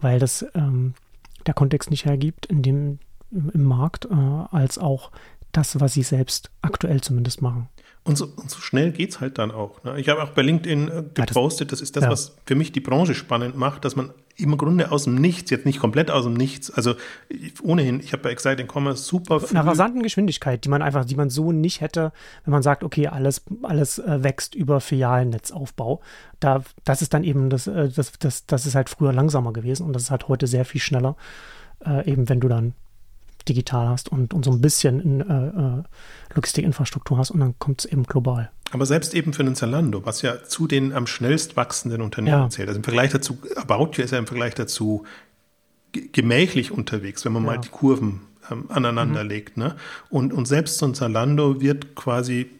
[0.00, 0.94] weil das ähm,
[1.46, 2.98] der Kontext nicht hergibt in dem,
[3.30, 5.10] im, Markt, äh, als auch
[5.52, 7.68] das, was sie selbst aktuell zumindest machen.
[8.04, 9.82] Und so, und so schnell geht es halt dann auch.
[9.84, 9.98] Ne?
[9.98, 12.10] Ich habe auch bei LinkedIn äh, gepostet, das ist das, ja.
[12.10, 15.66] was für mich die Branche spannend macht, dass man im Grunde aus dem Nichts, jetzt
[15.66, 16.94] nicht komplett aus dem Nichts, also
[17.62, 19.56] ohnehin, ich habe bei Exciting Commerce super viel.
[19.56, 22.12] Eine rasanten Geschwindigkeit, die man einfach, die man so nicht hätte,
[22.44, 26.00] wenn man sagt, okay, alles, alles äh, wächst über Filialnetzaufbau.
[26.40, 29.86] Da, das ist dann eben, das, äh, das, das, das ist halt früher langsamer gewesen
[29.86, 31.16] und das ist halt heute sehr viel schneller,
[31.84, 32.74] äh, eben wenn du dann
[33.44, 35.82] digital hast und, und so ein bisschen in, äh, äh
[36.34, 38.50] Logistikinfrastruktur hast und dann kommt es eben global.
[38.70, 42.48] Aber selbst eben für einen Zalando, was ja zu den am schnellst wachsenden Unternehmen ja.
[42.48, 45.04] zählt, also im Vergleich dazu, About You ist ja im Vergleich dazu
[45.92, 47.50] gemächlich unterwegs, wenn man ja.
[47.52, 48.20] mal die Kurven
[48.50, 49.28] ähm, aneinander mhm.
[49.28, 49.56] legt.
[49.56, 49.76] Ne?
[50.08, 52.50] Und, und selbst so ein Zalando wird quasi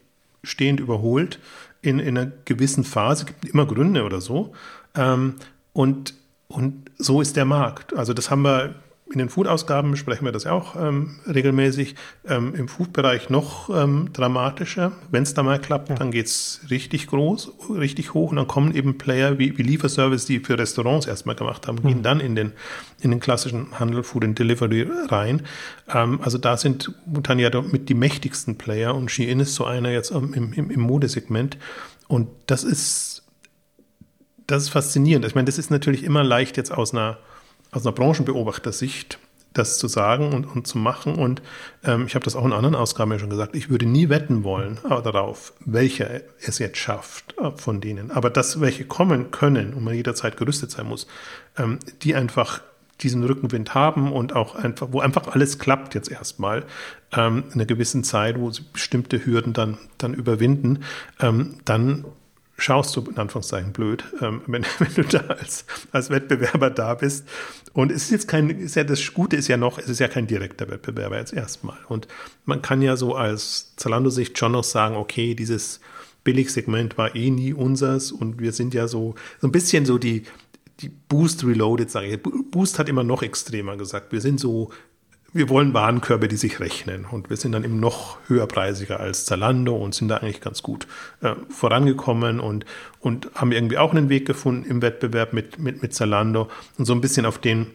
[0.42, 1.38] stehend überholt
[1.80, 4.52] in, in einer gewissen Phase, gibt immer Gründe oder so.
[4.94, 5.36] Ähm,
[5.72, 6.14] und,
[6.48, 7.96] und so ist der Markt.
[7.96, 8.74] Also das haben wir
[9.12, 11.94] in den Food-Ausgaben besprechen wir das ja auch ähm, regelmäßig.
[12.26, 14.92] Ähm, Im Food-Bereich noch ähm, dramatischer.
[15.10, 15.94] Wenn es da mal klappt, ja.
[15.94, 20.26] dann geht es richtig groß, richtig hoch und dann kommen eben Player wie, wie Lieferservice,
[20.26, 21.88] die für Restaurants erstmal gemacht haben, mhm.
[21.88, 22.52] gehen dann in den,
[23.00, 25.42] in den klassischen Handel, Food and Delivery rein.
[25.92, 29.90] Ähm, also da sind momentan ja mit die mächtigsten Player und Shein ist so einer
[29.90, 31.58] jetzt im, im, im Modesegment.
[32.08, 33.22] Und das ist,
[34.46, 35.24] das ist faszinierend.
[35.24, 37.18] Ich meine, das ist natürlich immer leicht jetzt aus einer
[37.72, 39.18] aus einer Branchenbeobachtersicht
[39.52, 41.16] das zu sagen und, und zu machen.
[41.16, 41.42] Und
[41.84, 44.44] ähm, ich habe das auch in anderen Ausgaben ja schon gesagt, ich würde nie wetten
[44.44, 48.10] wollen äh, darauf, welcher es jetzt schafft äh, von denen.
[48.10, 51.06] Aber dass welche kommen können und man jederzeit gerüstet sein muss,
[51.58, 52.60] ähm, die einfach
[53.00, 56.64] diesen Rückenwind haben und auch einfach, wo einfach alles klappt jetzt erstmal
[57.12, 60.84] ähm, in einer gewissen Zeit, wo sie bestimmte Hürden dann, dann überwinden,
[61.20, 62.04] ähm, dann
[62.62, 67.26] schaust du in Anführungszeichen blöd, ähm, wenn, wenn, du da als, als Wettbewerber da bist.
[67.72, 70.08] Und es ist jetzt kein, ist ja das Gute ist ja noch, es ist ja
[70.08, 71.78] kein direkter Wettbewerber jetzt erstmal.
[71.88, 72.06] Und
[72.44, 75.80] man kann ja so als Zalando-Sicht schon noch sagen, okay, dieses
[76.24, 80.22] Billigsegment war eh nie unseres und wir sind ja so, so ein bisschen so die,
[80.80, 82.22] die Boost Reloaded, sage ich.
[82.22, 84.12] Boost hat immer noch extremer gesagt.
[84.12, 84.70] Wir sind so
[85.32, 87.06] wir wollen Warenkörbe, die sich rechnen.
[87.06, 90.86] Und wir sind dann eben noch höherpreisiger als Zalando und sind da eigentlich ganz gut
[91.22, 92.66] äh, vorangekommen und,
[93.00, 96.48] und haben irgendwie auch einen Weg gefunden im Wettbewerb mit, mit, mit Zalando.
[96.76, 97.66] Und so ein bisschen auf den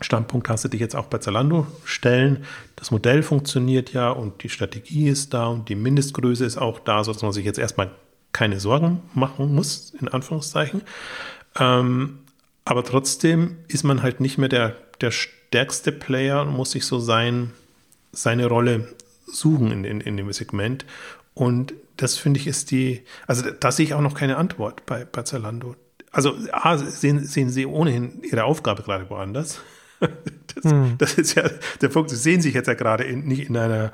[0.00, 2.44] Standpunkt hast du dich jetzt auch bei Zalando stellen.
[2.76, 7.04] Das Modell funktioniert ja und die Strategie ist da und die Mindestgröße ist auch da,
[7.04, 7.90] sodass man sich jetzt erstmal
[8.32, 10.82] keine Sorgen machen muss, in Anführungszeichen.
[11.58, 12.20] Ähm,
[12.64, 15.10] aber trotzdem ist man halt nicht mehr der, der
[15.50, 17.50] stärkste Player muss sich so sein,
[18.12, 18.86] seine Rolle
[19.26, 20.84] suchen in, in, in dem Segment.
[21.34, 25.04] Und das finde ich ist die, also da sehe ich auch noch keine Antwort bei,
[25.04, 25.74] bei Zalando.
[26.12, 29.60] Also A, sehen, sehen sie ohnehin ihre Aufgabe gerade woanders.
[30.52, 30.98] Das, hm.
[30.98, 31.48] das, ist ja
[31.80, 32.10] der Punkt.
[32.10, 33.92] Sie sehen sich jetzt ja gerade in, nicht in einer,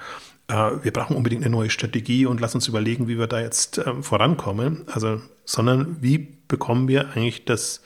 [0.49, 3.77] äh, wir brauchen unbedingt eine neue Strategie und lass uns überlegen, wie wir da jetzt
[3.85, 4.85] ähm, vorankommen.
[4.87, 7.83] Also, sondern wie bekommen wir eigentlich das,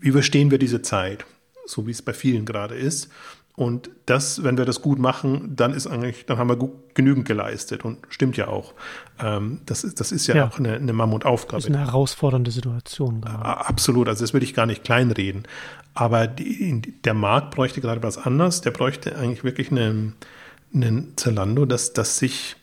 [0.00, 1.24] wie überstehen wir diese Zeit?
[1.66, 3.10] So wie es bei vielen gerade ist.
[3.54, 7.84] Und das, wenn wir das gut machen, dann ist eigentlich, dann haben wir genügend geleistet
[7.84, 8.72] und stimmt ja auch.
[9.20, 11.58] Ähm, das, ist, das ist ja, ja, auch eine, eine Mammutaufgabe.
[11.58, 13.20] Das ist eine herausfordernde Situation.
[13.20, 13.44] Gerade.
[13.44, 15.46] Absolut, also das würde ich gar nicht kleinreden.
[15.92, 18.62] Aber die, der Markt bräuchte gerade was anderes.
[18.62, 20.14] Der bräuchte eigentlich wirklich einen,
[20.74, 22.56] einen Zalando, das, das sich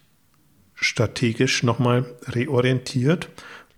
[0.73, 3.29] strategisch nochmal reorientiert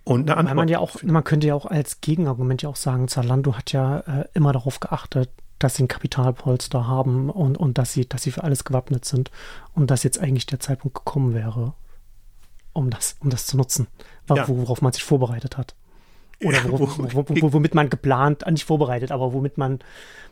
[0.04, 0.56] und eine Antwort.
[0.56, 4.00] man ja auch, man könnte ja auch als Gegenargument ja auch sagen, Zalando hat ja
[4.00, 5.30] äh, immer darauf geachtet,
[5.60, 9.30] dass sie ein Kapitalpolster haben und, und dass sie, dass sie für alles gewappnet sind
[9.74, 11.74] und dass jetzt eigentlich der Zeitpunkt gekommen wäre,
[12.74, 13.88] um das, um das zu nutzen,
[14.30, 14.48] ja.
[14.48, 15.76] worauf man sich vorbereitet hat.
[16.44, 19.78] Oder worauf, wo, wo, womit man geplant, nicht vorbereitet, aber womit man,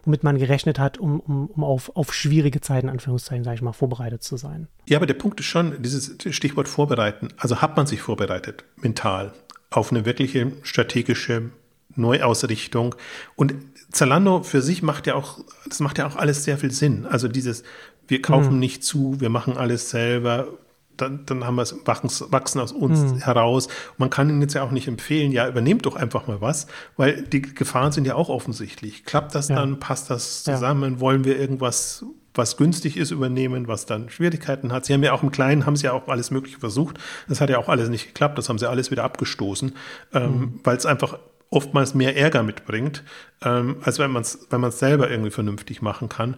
[0.03, 3.73] womit man gerechnet hat, um, um, um auf, auf schwierige Zeiten, Anführungszeichen, sage ich mal,
[3.73, 4.67] vorbereitet zu sein.
[4.87, 7.27] Ja, aber der Punkt ist schon, dieses Stichwort vorbereiten.
[7.37, 9.33] Also hat man sich vorbereitet, mental
[9.69, 11.51] auf eine wirkliche strategische
[11.95, 12.95] Neuausrichtung.
[13.35, 13.53] Und
[13.91, 17.05] Zalando für sich macht ja auch, das macht ja auch alles sehr viel Sinn.
[17.05, 17.63] Also dieses,
[18.07, 18.59] wir kaufen mhm.
[18.59, 20.47] nicht zu, wir machen alles selber,
[20.97, 23.17] dann, dann haben wir es wachsen, wachsen aus uns mhm.
[23.19, 23.67] heraus.
[23.97, 26.67] man kann ihnen jetzt ja auch nicht empfehlen, ja, übernehmt doch einfach mal was,
[26.97, 29.05] weil die Gefahren sind ja auch offensichtlich.
[29.05, 29.55] Klappt das ja.
[29.55, 29.79] dann?
[29.79, 30.95] Passt das zusammen?
[30.95, 30.99] Ja.
[30.99, 34.85] Wollen wir irgendwas was günstig ist, übernehmen, was dann Schwierigkeiten hat.
[34.85, 36.97] Sie haben ja auch im Kleinen, haben sie ja auch alles Mögliche versucht.
[37.27, 38.37] Das hat ja auch alles nicht geklappt.
[38.37, 39.73] Das haben sie alles wieder abgestoßen,
[40.13, 40.59] ähm, mhm.
[40.63, 41.19] weil es einfach
[41.49, 43.03] oftmals mehr Ärger mitbringt,
[43.41, 46.35] ähm, als wenn man es wenn man's selber irgendwie vernünftig machen kann.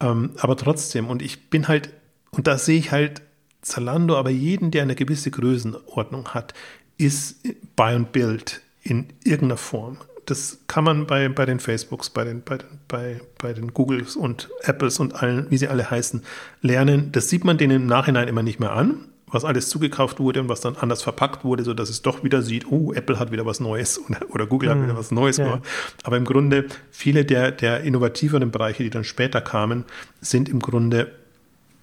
[0.00, 1.90] Ähm, aber trotzdem, und ich bin halt,
[2.30, 3.22] und da sehe ich halt
[3.60, 6.54] Zalando, aber jeden, der eine gewisse Größenordnung hat,
[6.96, 12.24] ist Buy und Build in irgendeiner Form das kann man bei, bei den Facebooks, bei
[12.24, 16.22] den, bei, den, bei, bei den Googles und Apples und allen, wie sie alle heißen,
[16.62, 17.12] lernen.
[17.12, 20.48] Das sieht man denen im Nachhinein immer nicht mehr an, was alles zugekauft wurde und
[20.48, 23.60] was dann anders verpackt wurde, sodass es doch wieder sieht, oh, Apple hat wieder was
[23.60, 25.44] Neues oder, oder Google hat hm, wieder was Neues ja.
[25.44, 25.62] gemacht.
[26.02, 29.84] Aber im Grunde, viele der, der innovativeren Bereiche, die dann später kamen,
[30.20, 31.12] sind im Grunde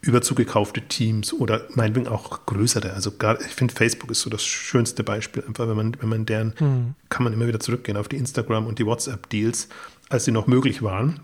[0.01, 2.93] über zugekaufte Teams oder meinetwegen auch größere.
[2.93, 5.43] Also gar, ich finde, Facebook ist so das schönste Beispiel.
[5.47, 6.95] Einfach, wenn man, wenn man deren, mhm.
[7.09, 9.69] kann man immer wieder zurückgehen auf die Instagram und die WhatsApp-Deals,
[10.09, 11.19] als sie noch möglich waren.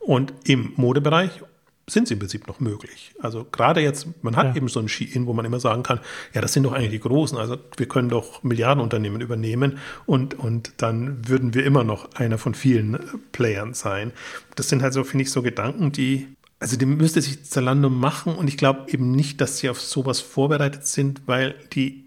[0.00, 1.42] Und im Modebereich
[1.88, 3.14] sind sie im Prinzip noch möglich.
[3.20, 4.56] Also gerade jetzt, man hat Ja.
[4.56, 6.00] eben so ein Ski-In, wo man immer sagen kann,
[6.32, 10.74] ja, das sind doch eigentlich die Großen, also wir können doch Milliardenunternehmen übernehmen und, und
[10.76, 13.00] dann würden wir immer noch einer von vielen
[13.32, 14.12] Playern sein.
[14.54, 16.28] Das sind halt so, finde ich, so Gedanken, die,
[16.60, 20.20] also die müsste sich Zalando machen und ich glaube eben nicht, dass sie auf sowas
[20.20, 22.04] vorbereitet sind, weil die,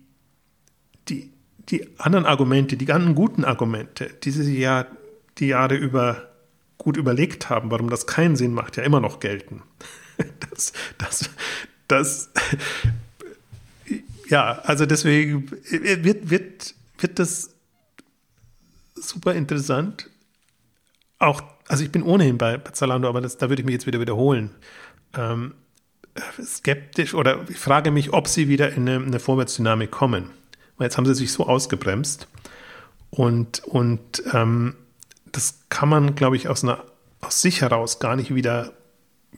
[1.09, 1.31] die,
[1.69, 4.85] die anderen Argumente, die ganzen guten Argumente, die sie ja
[5.39, 6.29] die Jahre über
[6.77, 9.61] gut überlegt haben, warum das keinen Sinn macht, ja immer noch gelten.
[10.51, 11.29] Das, das,
[11.87, 12.29] das,
[14.29, 17.55] ja, also deswegen wird, wird, wird das
[18.93, 20.11] super interessant.
[21.17, 21.41] Auch,
[21.73, 24.51] also ich bin ohnehin bei Zalando, aber das, da würde ich mich jetzt wieder wiederholen.
[25.17, 25.55] Ähm,
[26.39, 30.29] skeptisch oder ich frage mich, ob sie wieder in eine, eine Vorwärtsdynamik kommen.
[30.77, 32.27] Weil jetzt haben sie sich so ausgebremst
[33.09, 34.75] und, und ähm,
[35.31, 36.83] das kann man, glaube ich, aus, einer,
[37.21, 38.73] aus sich heraus gar nicht wieder,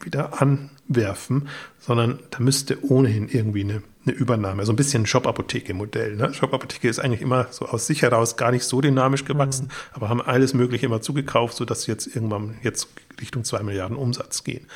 [0.01, 1.47] wieder anwerfen,
[1.79, 6.15] sondern da müsste ohnehin irgendwie eine, eine Übernahme, so ein bisschen Shop-Apotheke-Modell.
[6.15, 6.33] Ne?
[6.33, 10.21] Shop-Apotheke ist eigentlich immer so aus sich heraus gar nicht so dynamisch gewachsen, aber haben
[10.21, 12.89] alles Mögliche immer zugekauft, sodass sie jetzt irgendwann jetzt
[13.19, 14.67] Richtung 2 Milliarden Umsatz gehen.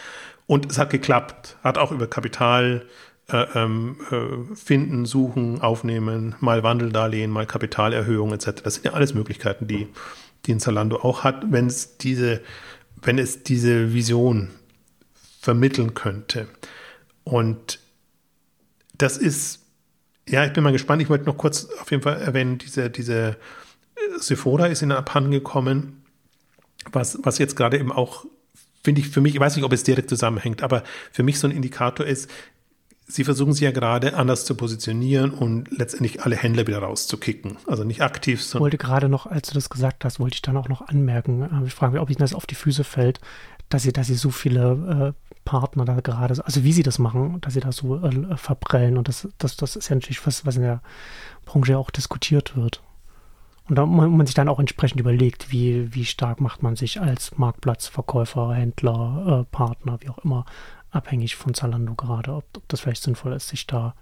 [0.48, 2.88] Und es hat geklappt, hat auch über Kapital
[3.32, 8.64] äh, ähm, äh, finden, suchen, aufnehmen, mal Wandeldarlehen, mal Kapitalerhöhung etc.
[8.64, 9.88] Das sind ja alles Möglichkeiten, die,
[10.46, 12.42] die ein Zalando auch hat, wenn es diese,
[13.00, 14.50] wenn es diese Vision
[15.40, 16.48] vermitteln könnte.
[17.24, 17.80] Und
[19.00, 19.66] das ist,
[20.28, 21.02] ja, ich bin mal gespannt.
[21.02, 23.38] Ich wollte noch kurz auf jeden Fall erwähnen, diese, diese
[23.96, 26.04] äh, Sephora ist in Abhanden gekommen,
[26.92, 28.26] was, was jetzt gerade eben auch,
[28.84, 31.48] finde ich, für mich, ich weiß nicht, ob es direkt zusammenhängt, aber für mich so
[31.48, 32.30] ein Indikator ist,
[33.08, 37.58] sie versuchen sich ja gerade anders zu positionieren und letztendlich alle Händler wieder rauszukicken.
[37.66, 40.42] Also nicht aktiv, Ich sondern wollte gerade noch, als du das gesagt hast, wollte ich
[40.44, 41.42] dann auch noch anmerken.
[41.42, 43.20] äh, Ich frage mich, ob Ihnen das auf die Füße fällt,
[43.70, 47.00] dass Sie, dass Sie so viele äh, Partner da gerade, so- also wie Sie das
[47.00, 48.98] machen, dass Sie da so äh, verprellen.
[48.98, 50.82] Und das, das, das ist ja natürlich was, was in der
[51.46, 52.84] Branche auch diskutiert wird.
[53.68, 57.02] Und da man, man sich dann auch entsprechend überlegt, wie, wie stark macht man sich
[57.02, 60.46] als Marktplatzverkäufer, Händler, äh, Partner, wie auch immer,
[60.92, 63.96] abhängig von Zalando gerade, ob, ob das vielleicht sinnvoll ist, sich da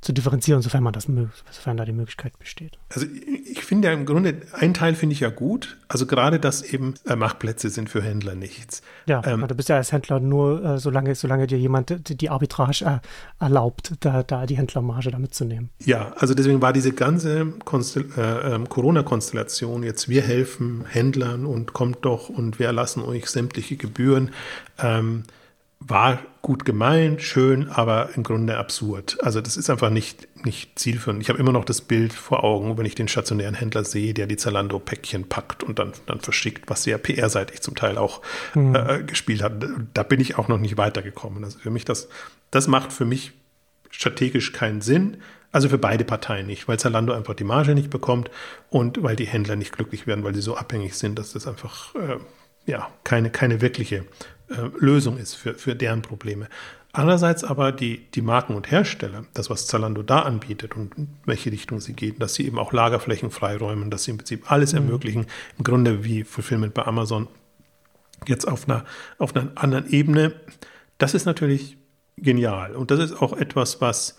[0.00, 1.08] zu differenzieren, sofern man das
[1.50, 2.78] sofern da die Möglichkeit besteht.
[2.90, 3.06] Also
[3.44, 5.78] ich finde ja im Grunde, ein Teil finde ich ja gut.
[5.88, 8.82] Also gerade, dass eben äh, Machtplätze sind für Händler nichts.
[9.06, 12.30] Ja, Ähm, du bist ja als Händler nur, äh, solange, solange dir jemand die, die
[12.30, 12.98] Arbitrage äh,
[13.42, 15.70] erlaubt, da, da die Händlermarge da mitzunehmen.
[15.84, 22.04] Ja, also deswegen war diese ganze äh, ähm, Corona-Konstellation jetzt, wir helfen Händlern und kommt
[22.04, 24.30] doch und wir erlassen euch sämtliche Gebühren,
[24.78, 25.24] ähm,
[25.80, 29.18] war gut gemeint, schön, aber im Grunde absurd.
[29.20, 31.20] Also das ist einfach nicht, nicht zielführend.
[31.20, 34.28] Ich habe immer noch das Bild vor Augen, wenn ich den stationären Händler sehe, der
[34.28, 38.22] die Zalando-Päckchen packt und dann, dann verschickt, was sehr PR-seitig zum Teil auch
[38.54, 39.54] äh, gespielt hat.
[39.92, 41.42] Da bin ich auch noch nicht weitergekommen.
[41.42, 42.08] Also für mich das,
[42.52, 43.32] das macht für mich
[43.90, 45.16] strategisch keinen Sinn.
[45.50, 48.30] Also für beide Parteien nicht, weil Zalando einfach die Marge nicht bekommt
[48.70, 51.92] und weil die Händler nicht glücklich werden, weil sie so abhängig sind, dass das einfach
[51.96, 52.18] äh,
[52.66, 54.04] ja, keine, keine wirkliche
[54.48, 56.48] äh, Lösung ist für, für deren Probleme.
[56.92, 61.52] Andererseits aber die, die Marken und Hersteller, das, was Zalando da anbietet und in welche
[61.52, 65.26] Richtung sie geht, dass sie eben auch Lagerflächen freiräumen, dass sie im Prinzip alles ermöglichen,
[65.58, 67.28] im Grunde wie Fulfillment bei Amazon,
[68.26, 68.86] jetzt auf einer,
[69.18, 70.32] auf einer anderen Ebene.
[70.96, 71.76] Das ist natürlich
[72.16, 72.74] genial.
[72.74, 74.18] Und das ist auch etwas, was,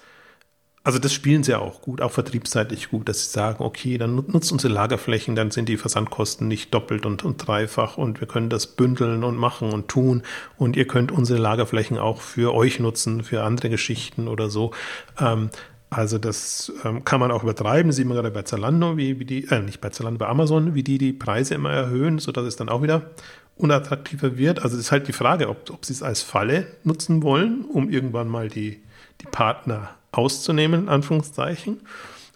[0.88, 4.34] also das spielen sie auch gut, auch vertriebsseitig gut, dass sie sagen, okay, dann nut-
[4.34, 8.50] nutzt unsere Lagerflächen, dann sind die Versandkosten nicht doppelt und, und dreifach und wir können
[8.50, 10.24] das bündeln und machen und tun
[10.58, 14.72] und ihr könnt unsere Lagerflächen auch für euch nutzen, für andere Geschichten oder so.
[15.20, 15.50] Ähm,
[15.90, 19.44] also das ähm, kann man auch übertreiben, sieht man gerade bei Zalando, wie, wie die,
[19.50, 22.70] äh, nicht bei Zalando, bei Amazon, wie die die Preise immer erhöhen, sodass es dann
[22.70, 23.12] auch wieder
[23.58, 24.64] unattraktiver wird.
[24.64, 27.90] Also es ist halt die Frage, ob, ob sie es als Falle nutzen wollen, um
[27.90, 28.82] irgendwann mal die,
[29.20, 31.82] die Partner auszunehmen, in Anführungszeichen.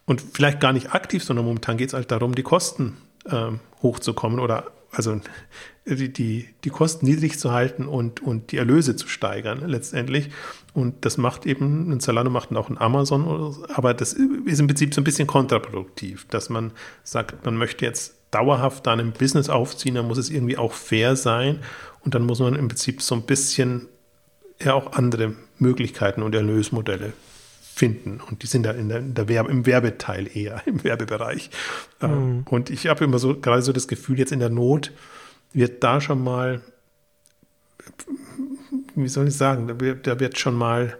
[0.05, 2.97] Und vielleicht gar nicht aktiv, sondern momentan geht es halt darum, die Kosten
[3.29, 5.19] ähm, hochzukommen oder also
[5.85, 10.29] die, die, die Kosten niedrig zu halten und, und die Erlöse zu steigern letztendlich.
[10.73, 14.59] Und das macht eben, ein Zalando macht auch ein Amazon, oder so, aber das ist
[14.59, 16.71] im Prinzip so ein bisschen kontraproduktiv, dass man
[17.03, 21.15] sagt, man möchte jetzt dauerhaft da ein Business aufziehen, dann muss es irgendwie auch fair
[21.15, 21.59] sein
[22.01, 23.87] und dann muss man im Prinzip so ein bisschen
[24.61, 27.13] ja auch andere Möglichkeiten und Erlösmodelle
[27.81, 28.21] finden.
[28.21, 31.49] Und die sind dann in der, in der Werbe, im Werbeteil eher, im Werbebereich.
[31.99, 34.91] Ähm, Und ich habe immer so gerade so das Gefühl, jetzt in der Not
[35.51, 36.61] wird da schon mal,
[38.93, 40.95] wie soll ich sagen, da wird, da wird schon mal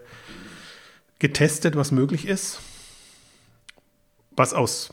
[1.20, 2.58] getestet, was möglich ist,
[4.32, 4.92] was aus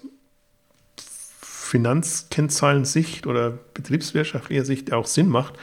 [1.41, 5.55] Finanzkennzahlen-Sicht oder betriebswirtschaftlicher Sicht auch Sinn macht,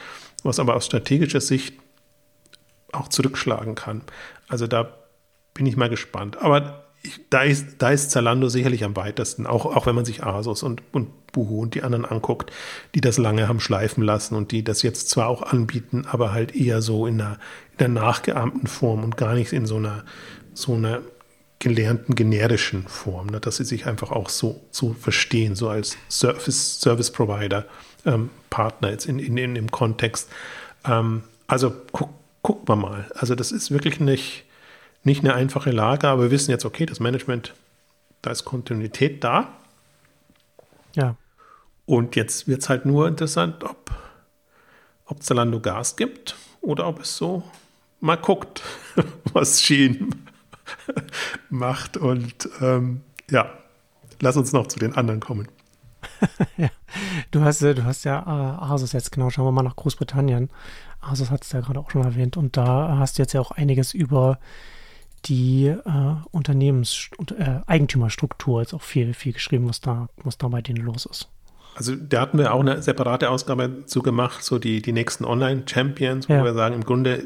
[0.43, 1.75] was aber aus strategischer Sicht
[2.91, 4.01] auch zurückschlagen kann.
[4.49, 4.96] Also da
[5.57, 6.37] bin ich mal gespannt.
[6.41, 10.23] Aber ich, da, ist, da ist Zalando sicherlich am weitesten, auch, auch wenn man sich
[10.23, 12.51] Asos und, und Buhu und die anderen anguckt,
[12.95, 16.55] die das lange haben schleifen lassen und die das jetzt zwar auch anbieten, aber halt
[16.55, 17.39] eher so in einer,
[17.77, 20.05] in einer nachgeahmten Form und gar nicht in so einer,
[20.53, 21.01] so einer
[21.59, 26.79] gelernten generischen Form, ne, dass sie sich einfach auch so, so verstehen, so als Service,
[26.79, 27.65] Service Provider
[28.05, 30.29] ähm, Partner jetzt in, in, in dem Kontext.
[30.85, 32.09] Ähm, also guck,
[32.43, 33.11] guck mal mal.
[33.15, 34.45] Also das ist wirklich nicht,
[35.07, 37.55] nicht eine einfache Lage, aber wir wissen jetzt, okay, das Management,
[38.21, 39.49] da ist Kontinuität da.
[40.93, 41.15] Ja.
[41.85, 43.91] Und jetzt wird es halt nur interessant, ob,
[45.05, 47.43] ob Zalando Gas gibt oder ob es so
[47.99, 48.61] mal guckt,
[49.33, 50.13] was Schien
[51.49, 51.97] macht.
[51.97, 53.01] Und ähm,
[53.31, 53.49] ja,
[54.19, 55.47] lass uns noch zu den anderen kommen.
[56.57, 56.69] ja.
[57.31, 60.49] Du hast, du hast ja äh, Asus jetzt, genau, schauen wir mal nach Großbritannien.
[60.99, 63.51] Asus hat es ja gerade auch schon erwähnt und da hast du jetzt ja auch
[63.51, 64.39] einiges über
[65.25, 65.79] die äh,
[66.31, 70.83] Unternehmens- und äh, Eigentümerstruktur jetzt auch viel, viel geschrieben, was da, was da bei denen
[70.83, 71.29] los ist.
[71.75, 76.27] Also da hatten wir auch eine separate Ausgabe zu gemacht, so die, die nächsten Online-Champions,
[76.27, 76.43] wo ja.
[76.43, 77.25] wir sagen, im Grunde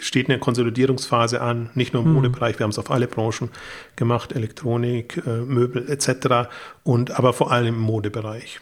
[0.00, 2.14] steht eine Konsolidierungsphase an, nicht nur im mhm.
[2.16, 3.50] Modebereich, wir haben es auf alle Branchen
[3.94, 6.48] gemacht, Elektronik, äh, Möbel etc.
[6.82, 8.60] und aber vor allem im Modebereich.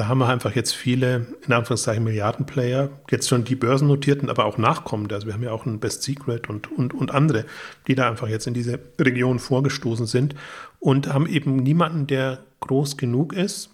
[0.00, 4.56] Da haben wir einfach jetzt viele, in Anführungszeichen, Milliardenplayer, jetzt schon die börsennotierten, aber auch
[4.56, 5.14] nachkommende.
[5.14, 7.44] Also wir haben ja auch einen Best Secret und, und, und andere,
[7.86, 10.34] die da einfach jetzt in diese Region vorgestoßen sind
[10.78, 13.68] und haben eben niemanden, der groß genug ist,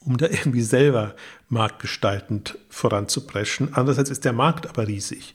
[0.00, 1.14] um da irgendwie selber
[1.50, 3.74] marktgestaltend voranzupreschen.
[3.74, 5.34] Andererseits ist der Markt aber riesig.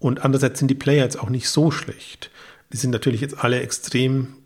[0.00, 2.32] Und andererseits sind die Player jetzt auch nicht so schlecht.
[2.72, 4.38] Die sind natürlich jetzt alle extrem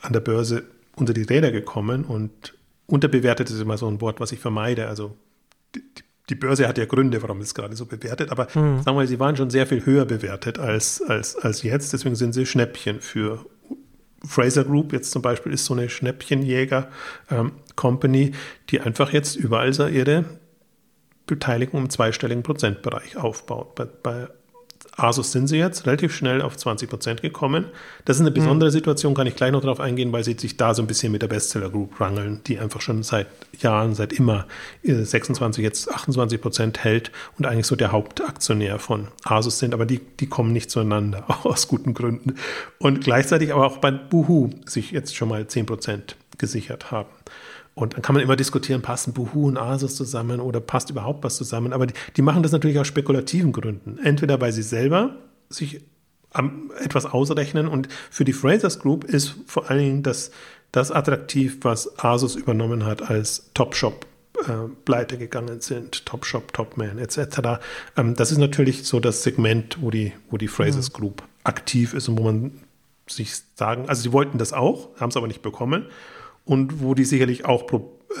[0.00, 0.62] an der Börse
[0.96, 2.54] unter die Räder gekommen und
[2.90, 4.88] unterbewertet ist immer so ein Wort, was ich vermeide.
[4.88, 5.16] Also
[5.74, 5.82] die,
[6.28, 8.78] die Börse hat ja Gründe, warum es gerade so bewertet, aber mhm.
[8.78, 11.92] sagen wir mal, sie waren schon sehr viel höher bewertet als, als, als jetzt.
[11.92, 13.44] Deswegen sind sie Schnäppchen für
[14.22, 18.34] Fraser Group jetzt zum Beispiel ist so eine Schnäppchenjäger-Company, ähm,
[18.68, 20.24] die einfach jetzt überall ihre
[21.26, 23.76] Beteiligung im zweistelligen Prozentbereich aufbaut.
[23.76, 24.28] Bei, bei
[24.96, 27.66] Asus sind sie jetzt relativ schnell auf 20 Prozent gekommen.
[28.04, 28.72] Das ist eine besondere mhm.
[28.72, 31.22] Situation, kann ich gleich noch darauf eingehen, weil sie sich da so ein bisschen mit
[31.22, 33.26] der Bestseller Group rangeln, die einfach schon seit
[33.58, 34.46] Jahren, seit immer
[34.82, 40.00] 26, jetzt 28 Prozent hält und eigentlich so der Hauptaktionär von Asus sind, aber die,
[40.20, 42.36] die kommen nicht zueinander, auch aus guten Gründen.
[42.78, 47.08] Und gleichzeitig aber auch bei Boohoo sich jetzt schon mal 10 Prozent gesichert haben.
[47.80, 51.36] Und dann kann man immer diskutieren, passen Buhu und Asus zusammen oder passt überhaupt was
[51.36, 51.72] zusammen.
[51.72, 53.98] Aber die, die machen das natürlich aus spekulativen Gründen.
[54.02, 55.16] Entweder weil sie selber
[55.48, 55.80] sich
[56.32, 60.30] am, etwas ausrechnen und für die Frasers Group ist vor allen Dingen das,
[60.72, 64.06] das attraktiv, was Asus übernommen hat als Topshop
[64.46, 67.60] äh, pleite gegangen sind, Topshop, Topman etc.
[67.96, 70.96] Ähm, das ist natürlich so das Segment, wo die, wo die Frasers mhm.
[70.96, 72.52] Group aktiv ist und wo man
[73.08, 75.86] sich sagen, also sie wollten das auch, haben es aber nicht bekommen
[76.50, 77.64] und wo die sicherlich auch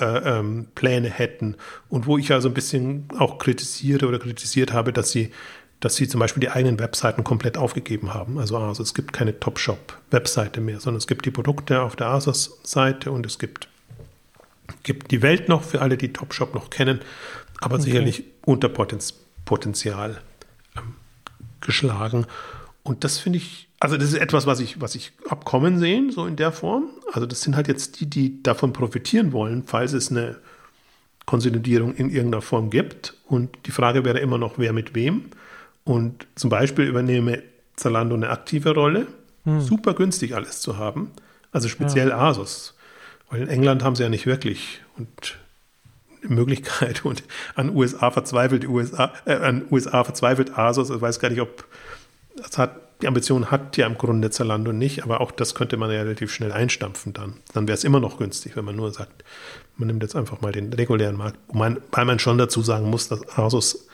[0.00, 1.56] äh, ähm, Pläne hätten
[1.88, 5.32] und wo ich ja so ein bisschen auch kritisiere oder kritisiert habe, dass sie
[5.80, 8.38] dass sie zum Beispiel die eigenen Webseiten komplett aufgegeben haben.
[8.38, 13.10] Also, also es gibt keine Topshop-Webseite mehr, sondern es gibt die Produkte auf der Asos-Seite
[13.10, 13.66] und es gibt,
[14.82, 17.00] gibt die Welt noch für alle, die Topshop noch kennen,
[17.62, 17.84] aber okay.
[17.84, 20.20] sicherlich unter Potenzial
[20.76, 20.96] ähm,
[21.62, 22.26] geschlagen.
[22.82, 26.26] Und das finde ich also das ist etwas, was ich, was ich abkommen sehen, so
[26.26, 26.90] in der Form.
[27.12, 30.36] Also das sind halt jetzt die, die davon profitieren wollen, falls es eine
[31.24, 33.14] Konsolidierung in irgendeiner Form gibt.
[33.26, 35.30] Und die Frage wäre immer noch, wer mit wem.
[35.84, 37.42] Und zum Beispiel übernehme
[37.74, 39.06] Zalando eine aktive Rolle.
[39.44, 39.62] Hm.
[39.62, 41.10] Super günstig alles zu haben.
[41.50, 42.18] Also speziell ja.
[42.18, 42.74] Asus.
[43.30, 45.38] Weil in England haben sie ja nicht wirklich und
[46.22, 47.22] eine Möglichkeit und
[47.54, 50.90] an USA verzweifelt USA, äh, an USA verzweifelt Asus.
[50.90, 51.64] Ich weiß gar nicht, ob
[52.36, 55.90] das hat die Ambition hat ja im Grunde Zalando nicht, aber auch das könnte man
[55.90, 57.34] ja relativ schnell einstampfen dann.
[57.52, 59.24] Dann wäre es immer noch günstig, wenn man nur sagt,
[59.76, 63.08] man nimmt jetzt einfach mal den regulären Markt, man, weil man schon dazu sagen muss,
[63.08, 63.88] dass Asus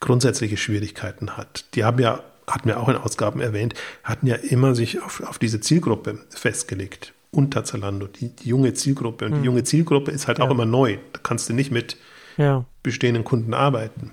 [0.00, 1.66] grundsätzliche Schwierigkeiten hat.
[1.74, 5.38] Die haben ja, hatten wir auch in Ausgaben erwähnt, hatten ja immer sich auf, auf
[5.38, 9.26] diese Zielgruppe festgelegt unter Zalando, die, die junge Zielgruppe.
[9.26, 9.38] Und mhm.
[9.38, 10.44] die junge Zielgruppe ist halt ja.
[10.44, 10.98] auch immer neu.
[11.12, 11.96] Da kannst du nicht mit
[12.36, 12.64] ja.
[12.82, 14.12] bestehenden Kunden arbeiten.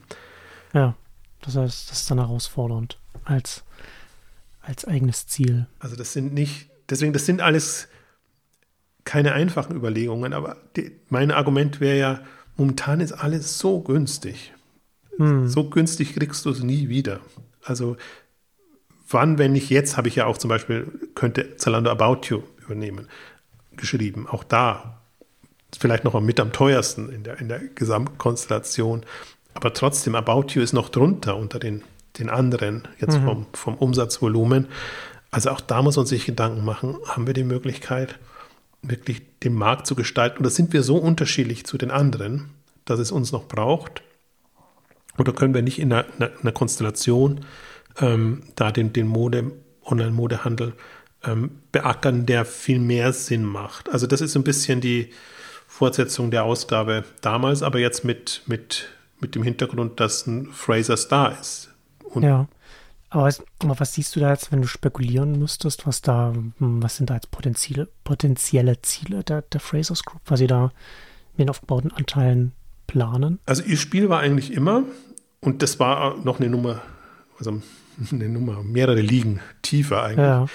[0.74, 0.96] Ja,
[1.42, 3.64] das heißt, das ist dann herausfordernd als
[4.68, 5.68] als eigenes Ziel.
[5.80, 7.88] Also das sind nicht, deswegen, das sind alles
[9.06, 12.20] keine einfachen Überlegungen, aber die, mein Argument wäre ja,
[12.58, 14.54] momentan ist alles so günstig.
[15.16, 15.48] Hm.
[15.48, 17.22] So günstig kriegst du es nie wieder.
[17.64, 17.96] Also
[19.10, 23.08] wann, wenn nicht jetzt, habe ich ja auch zum Beispiel, könnte Zalando About You übernehmen,
[23.78, 24.28] geschrieben.
[24.28, 25.02] Auch da
[25.78, 29.06] vielleicht noch mit am teuersten in der, in der Gesamtkonstellation.
[29.54, 31.84] Aber trotzdem, About You ist noch drunter unter den
[32.20, 33.26] den anderen, jetzt mhm.
[33.26, 34.68] vom, vom Umsatzvolumen.
[35.32, 38.18] Also auch da muss man sich Gedanken machen, haben wir die Möglichkeit,
[38.82, 40.40] wirklich den Markt zu gestalten?
[40.40, 42.52] Oder sind wir so unterschiedlich zu den anderen,
[42.86, 44.04] dass es uns noch braucht?
[45.18, 47.42] Oder können wir nicht in einer, einer Konstellation
[48.00, 49.52] ähm, da den, den Mode,
[49.84, 50.74] Online-Modehandel
[51.24, 53.90] ähm, beackern, der viel mehr Sinn macht?
[53.90, 55.12] Also das ist so ein bisschen die
[55.68, 58.90] Fortsetzung der Ausgabe damals, aber jetzt mit, mit,
[59.20, 61.74] mit dem Hintergrund, dass ein Fraser Star ist.
[62.14, 62.48] Und ja.
[63.10, 66.84] Aber was, aber was, siehst du da jetzt, wenn du spekulieren müsstest, was da, hm,
[66.84, 70.72] was sind da jetzt potenzielle, potenzielle Ziele der, der Frasers Group, was sie da
[71.34, 72.52] mit den aufgebauten Anteilen
[72.86, 73.40] planen?
[73.46, 74.84] Also ihr Spiel war eigentlich immer,
[75.40, 76.82] und das war noch eine Nummer,
[77.40, 77.62] also
[78.12, 80.18] eine Nummer, mehrere Ligen tiefer eigentlich.
[80.26, 80.48] Ja.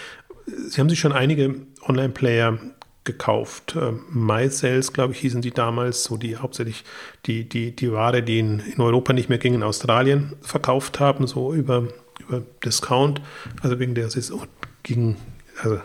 [0.68, 1.54] Sie haben sich schon einige
[1.86, 2.58] Online-Player
[3.04, 3.76] gekauft.
[3.76, 6.84] Äh, MySales, glaube ich, hießen die damals, so die hauptsächlich
[7.26, 11.26] die, die, die Ware, die in, in Europa nicht mehr ging, in Australien verkauft haben,
[11.26, 11.88] so über
[12.22, 13.20] über Discount,
[13.62, 14.48] also wegen der Saison,
[14.82, 15.16] gegen,
[15.62, 15.80] also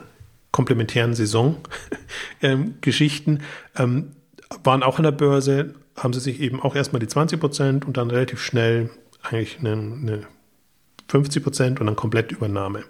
[0.52, 3.44] komplementären Saison-Geschichten,
[3.78, 4.14] ähm,
[4.64, 7.98] waren auch an der Börse, haben sie sich eben auch erstmal die 20 Prozent und
[7.98, 8.92] dann relativ schnell
[9.22, 10.22] eigentlich eine, eine
[11.10, 12.84] 50 Prozent und dann komplett Übernahme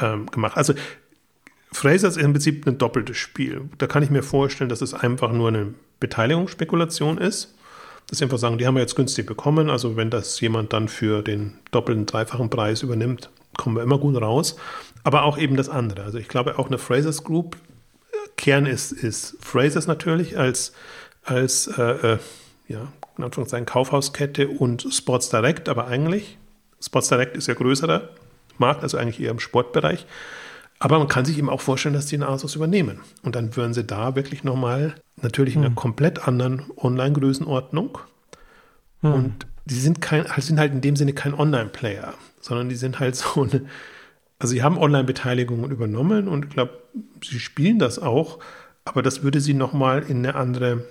[0.00, 0.56] ähm, gemacht.
[0.56, 0.74] Also
[1.74, 3.68] Fraser ist im Prinzip ein doppeltes Spiel.
[3.78, 7.54] Da kann ich mir vorstellen, dass es einfach nur eine Beteiligungsspekulation ist
[8.08, 9.70] dass sie einfach sagen, die haben wir jetzt günstig bekommen.
[9.70, 14.20] Also wenn das jemand dann für den doppelten, dreifachen Preis übernimmt, kommen wir immer gut
[14.20, 14.56] raus.
[15.04, 16.02] Aber auch eben das andere.
[16.02, 17.56] Also ich glaube auch eine Frasers Group,
[18.36, 20.72] Kern ist, ist Frasers natürlich als,
[21.24, 22.18] als äh, äh,
[22.68, 26.36] ja, in Anführungszeichen Kaufhauskette und Sports Direct, aber eigentlich,
[26.80, 28.08] Sports Direct ist ja größerer
[28.58, 30.06] Markt, also eigentlich eher im Sportbereich.
[30.78, 33.00] Aber man kann sich eben auch vorstellen, dass die einen Asus übernehmen.
[33.22, 35.76] Und dann würden sie da wirklich nochmal, natürlich in einer hm.
[35.76, 37.98] komplett anderen Online-Größenordnung.
[39.00, 39.12] Hm.
[39.12, 43.16] Und die sind, kein, sind halt in dem Sinne kein Online-Player, sondern die sind halt
[43.16, 43.66] so eine,
[44.38, 46.82] also sie haben Online-Beteiligungen übernommen und ich glaube,
[47.22, 48.40] sie spielen das auch,
[48.84, 50.84] aber das würde sie nochmal in eine andere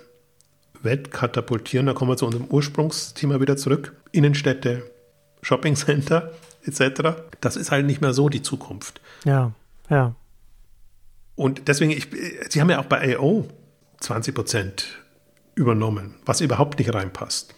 [0.82, 1.86] Welt katapultieren.
[1.86, 3.94] Da kommen wir zu unserem Ursprungsthema wieder zurück.
[4.12, 4.82] Innenstädte,
[5.42, 6.32] Shopping-Center
[6.64, 7.22] etc.
[7.40, 9.00] Das ist halt nicht mehr so die Zukunft.
[9.24, 9.52] Ja.
[9.90, 10.14] Ja.
[11.36, 12.08] Und deswegen, ich,
[12.48, 13.48] sie haben ja auch bei AO
[14.00, 14.86] 20 Prozent
[15.54, 17.54] übernommen, was überhaupt nicht reinpasst.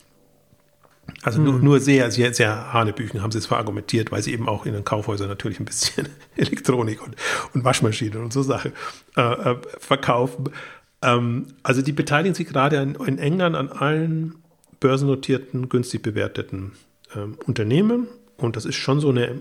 [1.22, 1.64] Also nur, hm.
[1.64, 4.84] nur sehr, sehr, sehr Hanebüchen haben sie es verargumentiert, weil sie eben auch in den
[4.84, 7.16] Kaufhäusern natürlich ein bisschen Elektronik und,
[7.54, 8.72] und Waschmaschinen und so Sachen
[9.16, 10.50] äh, äh, verkaufen.
[11.02, 14.36] Ähm, also die beteiligen sich gerade in, in, England an allen
[14.80, 16.72] börsennotierten, günstig bewerteten
[17.14, 18.08] ähm, Unternehmen.
[18.36, 19.40] Und das ist schon so eine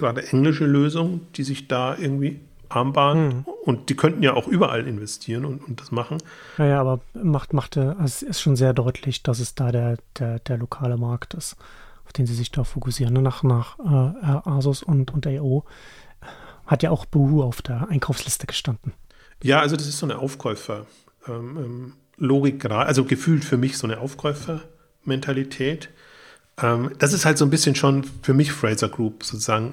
[0.00, 3.30] gerade englische Lösung, die sich da irgendwie armbahnen.
[3.30, 3.44] Hm.
[3.64, 6.18] Und die könnten ja auch überall investieren und, und das machen.
[6.58, 9.98] Ja, ja, aber macht, macht, also es ist schon sehr deutlich, dass es da der,
[10.18, 11.56] der, der lokale Markt ist,
[12.06, 13.12] auf den sie sich da fokussieren.
[13.12, 15.64] Ne, nach, nach äh, Asus und, und AO
[16.66, 18.92] hat ja auch Boohoo auf der Einkaufsliste gestanden.
[19.42, 20.86] Ja, also das ist so eine Aufkäufer.
[21.28, 25.88] Ähm, ähm Logik, also gefühlt für mich so eine Aufkäufer-Mentalität.
[26.62, 29.72] Ähm, das ist halt so ein bisschen schon für mich Fraser Group sozusagen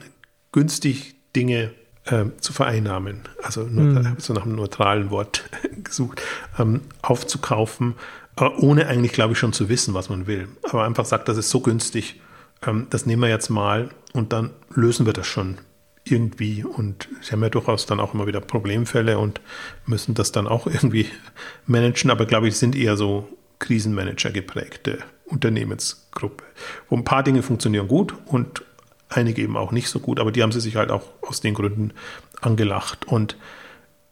[0.57, 1.69] günstig Dinge
[2.05, 3.21] äh, zu vereinnahmen.
[3.43, 4.15] Also mhm.
[4.17, 5.47] so nach einem neutralen Wort
[5.83, 6.19] gesucht,
[6.57, 7.93] ähm, aufzukaufen,
[8.37, 10.47] äh, ohne eigentlich, glaube ich, schon zu wissen, was man will.
[10.63, 12.19] Aber einfach sagt, das ist so günstig,
[12.65, 15.59] ähm, das nehmen wir jetzt mal und dann lösen wir das schon
[16.05, 16.63] irgendwie.
[16.63, 19.41] Und sie haben ja durchaus dann auch immer wieder Problemfälle und
[19.85, 21.05] müssen das dann auch irgendwie
[21.67, 22.09] managen.
[22.09, 23.29] Aber glaube ich, sind eher so
[23.59, 26.43] Krisenmanager geprägte Unternehmensgruppe,
[26.89, 28.63] wo ein paar Dinge funktionieren gut und
[29.09, 31.53] einige eben auch nicht so gut, aber die haben sie sich halt auch aus den
[31.53, 31.93] Gründen
[32.41, 33.05] angelacht.
[33.05, 33.37] Und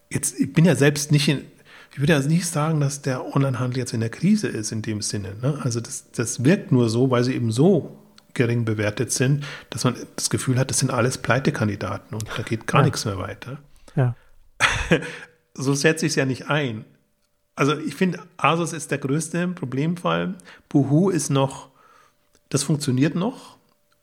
[0.10, 1.42] jetzt, ich bin ja selbst nicht in,
[1.92, 5.02] ich würde ja nicht sagen, dass der Onlinehandel jetzt in der Krise ist in dem
[5.02, 5.36] Sinne.
[5.42, 5.60] Ne?
[5.64, 7.98] Also das, das wirkt nur so, weil sie eben so
[8.34, 12.68] gering bewertet sind, dass man das Gefühl hat, das sind alles Pleitekandidaten und da geht
[12.68, 12.86] gar ja.
[12.86, 13.60] nichts mehr weiter.
[13.96, 14.16] Ja.
[15.54, 16.86] so setze ich es ja nicht ein.
[17.56, 20.36] Also ich finde, Asus ist der größte Problemfall.
[20.68, 21.70] Boohoo ist noch,
[22.50, 23.55] das funktioniert noch.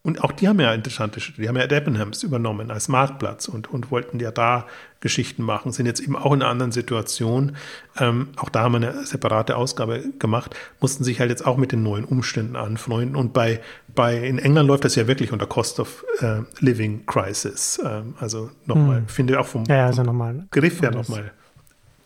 [0.04, 1.20] Und auch die haben ja interessante.
[1.20, 4.66] Die haben ja Debenhams übernommen als Marktplatz und, und wollten ja da
[4.98, 7.56] Geschichten machen, sind jetzt eben auch in einer anderen Situation.
[7.98, 11.70] Ähm, auch da haben wir eine separate Ausgabe gemacht, mussten sich halt jetzt auch mit
[11.70, 13.14] den neuen Umständen anfreunden.
[13.14, 13.60] Und bei,
[13.94, 17.80] bei in England läuft das ja wirklich unter Cost of äh, Living Crisis.
[17.84, 19.08] Ähm, also nochmal, hm.
[19.08, 21.30] finde auch vom, ja, also nochmal, Griff ja nochmal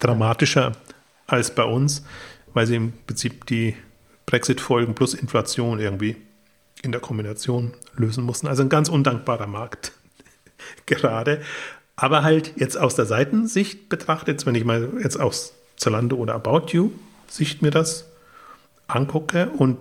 [0.01, 0.73] dramatischer
[1.27, 2.05] als bei uns,
[2.53, 3.75] weil sie im Prinzip die
[4.27, 6.17] Brexit-Folgen plus Inflation irgendwie
[6.87, 8.47] in der Kombination lösen mussten.
[8.47, 9.93] Also ein ganz undankbarer Markt
[10.87, 11.43] gerade.
[11.97, 16.73] Aber halt jetzt aus der Seitensicht betrachtet, wenn ich mal jetzt aus Zalando oder About
[16.73, 16.93] You
[17.29, 18.07] Sicht mir das
[18.87, 19.79] angucke und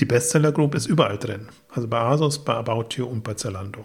[0.00, 1.48] die Bestseller Group ist überall drin.
[1.70, 3.84] Also bei Asos, bei About You und bei Zalando.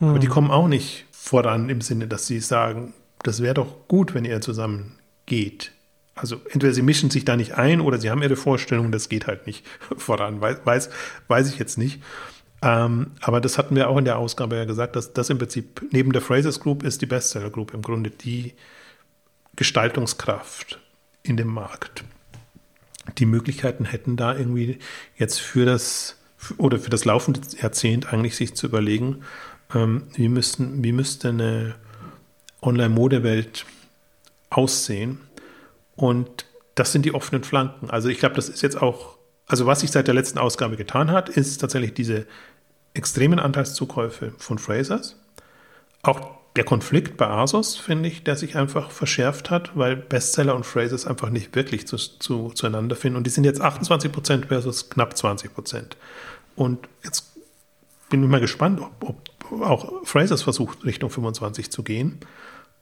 [0.00, 0.08] Mhm.
[0.08, 4.14] Aber die kommen auch nicht voran im Sinne, dass sie sagen, das wäre doch gut,
[4.14, 5.72] wenn ihr zusammen geht.
[6.14, 9.26] Also entweder sie mischen sich da nicht ein oder sie haben ihre Vorstellung, das geht
[9.26, 10.40] halt nicht voran.
[10.40, 10.90] Weiß, weiß,
[11.28, 12.02] weiß ich jetzt nicht.
[12.62, 15.82] Ähm, aber das hatten wir auch in der Ausgabe ja gesagt, dass das im Prinzip
[15.90, 18.54] neben der Phrases Group ist die Bestseller Group im Grunde die
[19.56, 20.78] Gestaltungskraft
[21.22, 22.04] in dem Markt.
[23.18, 24.78] Die Möglichkeiten hätten da irgendwie
[25.16, 26.18] jetzt für das
[26.56, 29.22] oder für das laufende Jahrzehnt eigentlich sich zu überlegen,
[29.74, 31.74] ähm, wie, müssten, wie müsste eine
[32.60, 33.64] Online-Modewelt
[34.50, 35.20] aussehen.
[35.96, 37.90] Und das sind die offenen Flanken.
[37.90, 41.10] Also ich glaube, das ist jetzt auch, also was sich seit der letzten Ausgabe getan
[41.10, 42.26] hat, ist tatsächlich diese
[42.94, 45.16] extremen Anteilszukäufe von Frasers.
[46.02, 50.66] Auch der Konflikt bei Asos, finde ich, der sich einfach verschärft hat, weil Bestseller und
[50.66, 53.16] Frasers einfach nicht wirklich zu, zu, zueinander finden.
[53.16, 55.96] Und die sind jetzt 28 Prozent versus knapp 20 Prozent.
[56.54, 57.32] Und jetzt
[58.10, 59.08] bin ich mal gespannt, ob,
[59.50, 62.20] ob auch Frasers versucht, Richtung 25 zu gehen.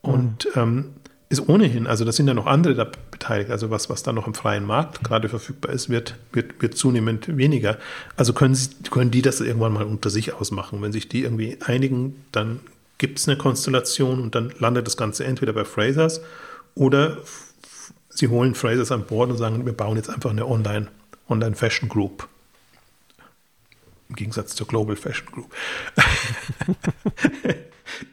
[0.02, 0.60] Und mhm.
[0.60, 0.94] ähm,
[1.30, 4.26] ist ohnehin, also da sind ja noch andere da beteiligt, also was, was da noch
[4.26, 7.78] im freien Markt gerade verfügbar ist, wird, wird, wird zunehmend weniger.
[8.16, 10.82] Also können, sie, können die das irgendwann mal unter sich ausmachen.
[10.82, 12.58] Wenn sich die irgendwie einigen, dann
[12.98, 16.20] gibt es eine Konstellation und dann landet das Ganze entweder bei Frasers
[16.74, 17.18] oder
[18.08, 20.88] sie holen Frasers an Bord und sagen, wir bauen jetzt einfach eine Online,
[21.28, 22.26] Online Fashion Group.
[24.08, 25.54] Im Gegensatz zur Global Fashion Group.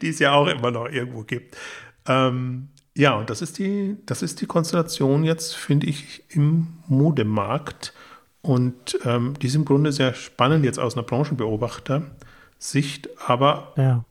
[0.04, 1.58] die es ja auch immer noch irgendwo gibt.
[2.06, 7.94] Ähm, ja, und das ist die, das ist die Konstellation jetzt, finde ich, im Modemarkt.
[8.42, 14.04] Und ähm, die ist im Grunde sehr spannend jetzt aus einer Branchenbeobachter-Sicht, aber ja.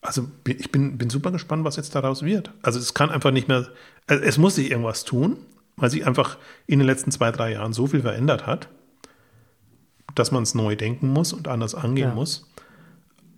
[0.00, 2.52] also ich bin, bin super gespannt, was jetzt daraus wird.
[2.62, 3.66] Also es kann einfach nicht mehr,
[4.06, 5.38] also es muss sich irgendwas tun,
[5.76, 6.38] weil sich einfach
[6.68, 8.68] in den letzten zwei, drei Jahren so viel verändert hat,
[10.14, 12.14] dass man es neu denken muss und anders angehen ja.
[12.14, 12.48] muss.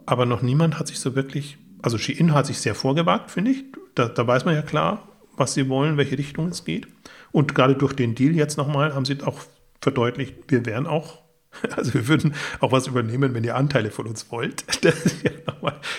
[0.05, 3.65] Aber noch niemand hat sich so wirklich, also Shein hat sich sehr vorgewagt, finde ich
[3.95, 6.87] da, da weiß man ja klar, was sie wollen, welche Richtung es geht.
[7.31, 9.41] Und gerade durch den Deal jetzt nochmal haben sie auch
[9.81, 11.23] verdeutlicht, wir wären auch,
[11.77, 14.65] also wir würden auch was übernehmen, wenn ihr Anteile von uns wollt.
[15.25, 15.33] Ja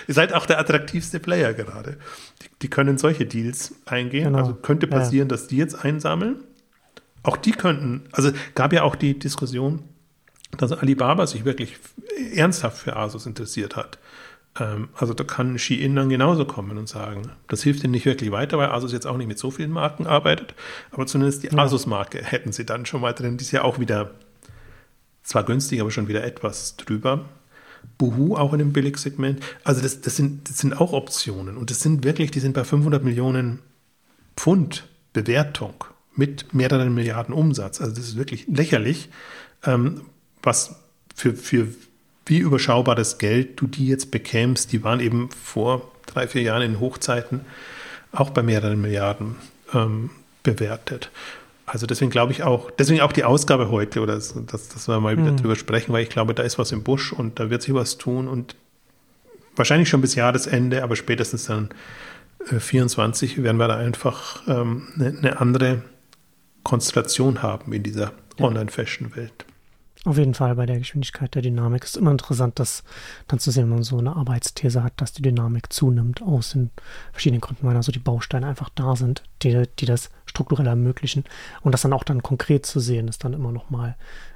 [0.07, 1.97] ihr seid auch der attraktivste Player gerade.
[2.41, 4.25] Die, die können solche Deals eingehen.
[4.25, 4.39] Genau.
[4.39, 5.35] Also könnte passieren, ja.
[5.35, 6.43] dass die jetzt einsammeln.
[7.23, 9.83] Auch die könnten, also gab ja auch die Diskussion,
[10.57, 11.77] dass Alibaba sich wirklich
[12.35, 13.97] ernsthaft für Asus interessiert hat.
[14.59, 18.31] Ähm, also da kann Shein dann genauso kommen und sagen, das hilft ihnen nicht wirklich
[18.31, 20.53] weiter, weil Asus jetzt auch nicht mit so vielen Marken arbeitet,
[20.91, 21.57] aber zumindest die ja.
[21.57, 23.37] Asus-Marke hätten sie dann schon mal drin.
[23.37, 24.11] Die ist ja auch wieder,
[25.23, 27.25] zwar günstig, aber schon wieder etwas drüber.
[27.97, 29.43] Buhu auch in dem Billigsegment.
[29.63, 32.63] Also das, das, sind, das sind auch Optionen und das sind wirklich, die sind bei
[32.63, 33.59] 500 Millionen
[34.37, 35.83] Pfund Bewertung
[36.15, 37.81] mit mehreren Milliarden Umsatz.
[37.81, 39.09] Also das ist wirklich lächerlich,
[39.63, 40.01] ähm,
[40.41, 40.75] was
[41.15, 41.67] für, für
[42.25, 44.71] wie überschaubar das Geld du die jetzt bekämst.
[44.71, 47.41] Die waren eben vor drei, vier Jahren in Hochzeiten
[48.11, 49.35] auch bei mehreren Milliarden
[49.73, 50.11] ähm,
[50.43, 51.09] bewertet.
[51.65, 55.17] Also deswegen glaube ich auch, deswegen auch die Ausgabe heute, oder dass, dass wir mal
[55.17, 55.37] wieder mhm.
[55.37, 57.97] drüber sprechen, weil ich glaube, da ist was im Busch und da wird sich was
[57.97, 58.55] tun und
[59.55, 61.69] wahrscheinlich schon bis Jahresende, aber spätestens dann
[62.51, 65.83] äh, 24 werden wir da einfach ähm, eine, eine andere
[66.63, 68.11] Konstellation haben in dieser.
[68.39, 69.45] Online-Fashion-Welt.
[70.05, 72.83] Auf jeden Fall bei der Geschwindigkeit der Dynamik ist immer interessant, das
[73.27, 76.71] dann zu sehen, wenn man so eine Arbeitsthese hat, dass die Dynamik zunimmt aus den
[77.13, 81.23] verschiedenen Gründen, weil also die Bausteine einfach da sind, die, die das strukturell ermöglichen.
[81.61, 83.95] Und das dann auch dann konkret zu sehen, ist dann immer noch mal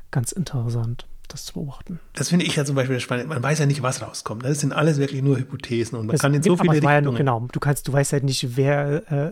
[0.09, 1.99] ganz interessant das zu beobachten.
[2.13, 3.27] Das finde ich ja zum Beispiel spannend.
[3.27, 4.45] Man weiß ja nicht, was rauskommt.
[4.45, 7.03] Das sind alles wirklich nur Hypothesen und man es kann in so viele Richtungen.
[7.03, 9.31] Ja genau, du kannst, du weißt halt nicht, wer äh,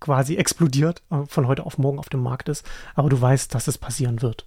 [0.00, 2.66] quasi explodiert äh, von heute auf morgen auf dem Markt ist,
[2.96, 4.46] aber du weißt, dass es passieren wird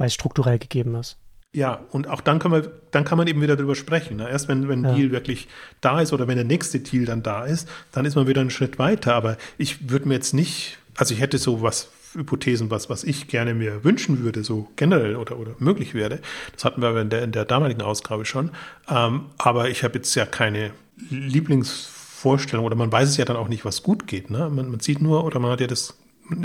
[0.00, 1.18] weil es strukturell gegeben ist.
[1.52, 4.16] Ja, und auch dann kann man, dann kann man eben wieder darüber sprechen.
[4.16, 4.30] Ne?
[4.30, 4.94] Erst wenn, wenn ein ja.
[4.94, 5.46] Deal wirklich
[5.82, 8.50] da ist oder wenn der nächste Deal dann da ist, dann ist man wieder einen
[8.50, 9.14] Schritt weiter.
[9.14, 13.28] Aber ich würde mir jetzt nicht, also ich hätte so was, Hypothesen, was, was ich
[13.28, 16.20] gerne mir wünschen würde, so generell oder, oder möglich wäre.
[16.54, 18.52] Das hatten wir in der, in der damaligen Ausgabe schon.
[18.88, 20.70] Ähm, aber ich habe jetzt ja keine
[21.10, 24.30] Lieblingsvorstellung oder man weiß es ja dann auch nicht, was gut geht.
[24.30, 24.48] Ne?
[24.48, 25.94] Man, man sieht nur oder man hat ja das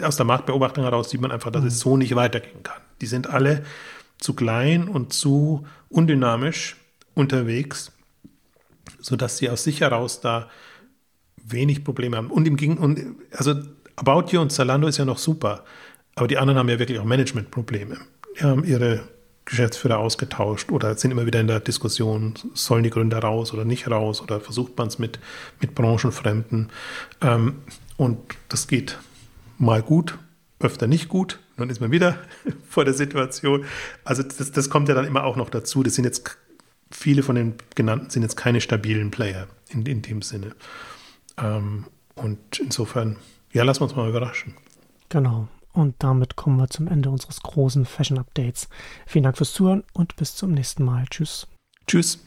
[0.02, 1.68] aus der Marktbeobachtung heraus sieht man einfach, dass mhm.
[1.68, 2.82] es so nicht weitergehen kann.
[3.02, 3.64] Die sind alle
[4.18, 6.78] zu klein und zu undynamisch
[7.14, 7.92] unterwegs,
[9.00, 10.50] sodass sie aus sich heraus da
[11.38, 12.32] wenig Probleme haben.
[12.32, 13.56] Und im Gegenteil, also
[13.96, 15.64] About You und Zalando ist ja noch super,
[16.16, 17.98] aber die anderen haben ja wirklich auch Managementprobleme.
[18.38, 19.04] Die haben ihre
[19.46, 23.90] Geschäftsführer ausgetauscht oder sind immer wieder in der Diskussion, sollen die Gründer raus oder nicht
[23.90, 25.20] raus oder versucht man es mit,
[25.62, 26.70] mit Branchenfremden.
[27.22, 27.62] Ähm,
[27.96, 28.18] und
[28.50, 28.98] das geht
[29.58, 30.18] mal gut,
[30.60, 32.18] öfter nicht gut, dann ist man wieder
[32.70, 33.66] vor der Situation.
[34.04, 35.84] Also das, das kommt ja dann immer auch noch dazu.
[35.84, 36.38] Das sind jetzt
[36.92, 40.56] viele von den genannten sind jetzt keine stabilen Player in, in dem Sinne.
[41.38, 41.86] Ähm,
[42.16, 43.18] und insofern,
[43.52, 44.56] ja, lassen wir uns mal überraschen.
[45.10, 45.48] Genau.
[45.74, 48.70] Und damit kommen wir zum Ende unseres großen Fashion Updates.
[49.06, 51.06] Vielen Dank fürs Zuhören und bis zum nächsten Mal.
[51.10, 51.48] Tschüss.
[51.86, 52.25] Tschüss.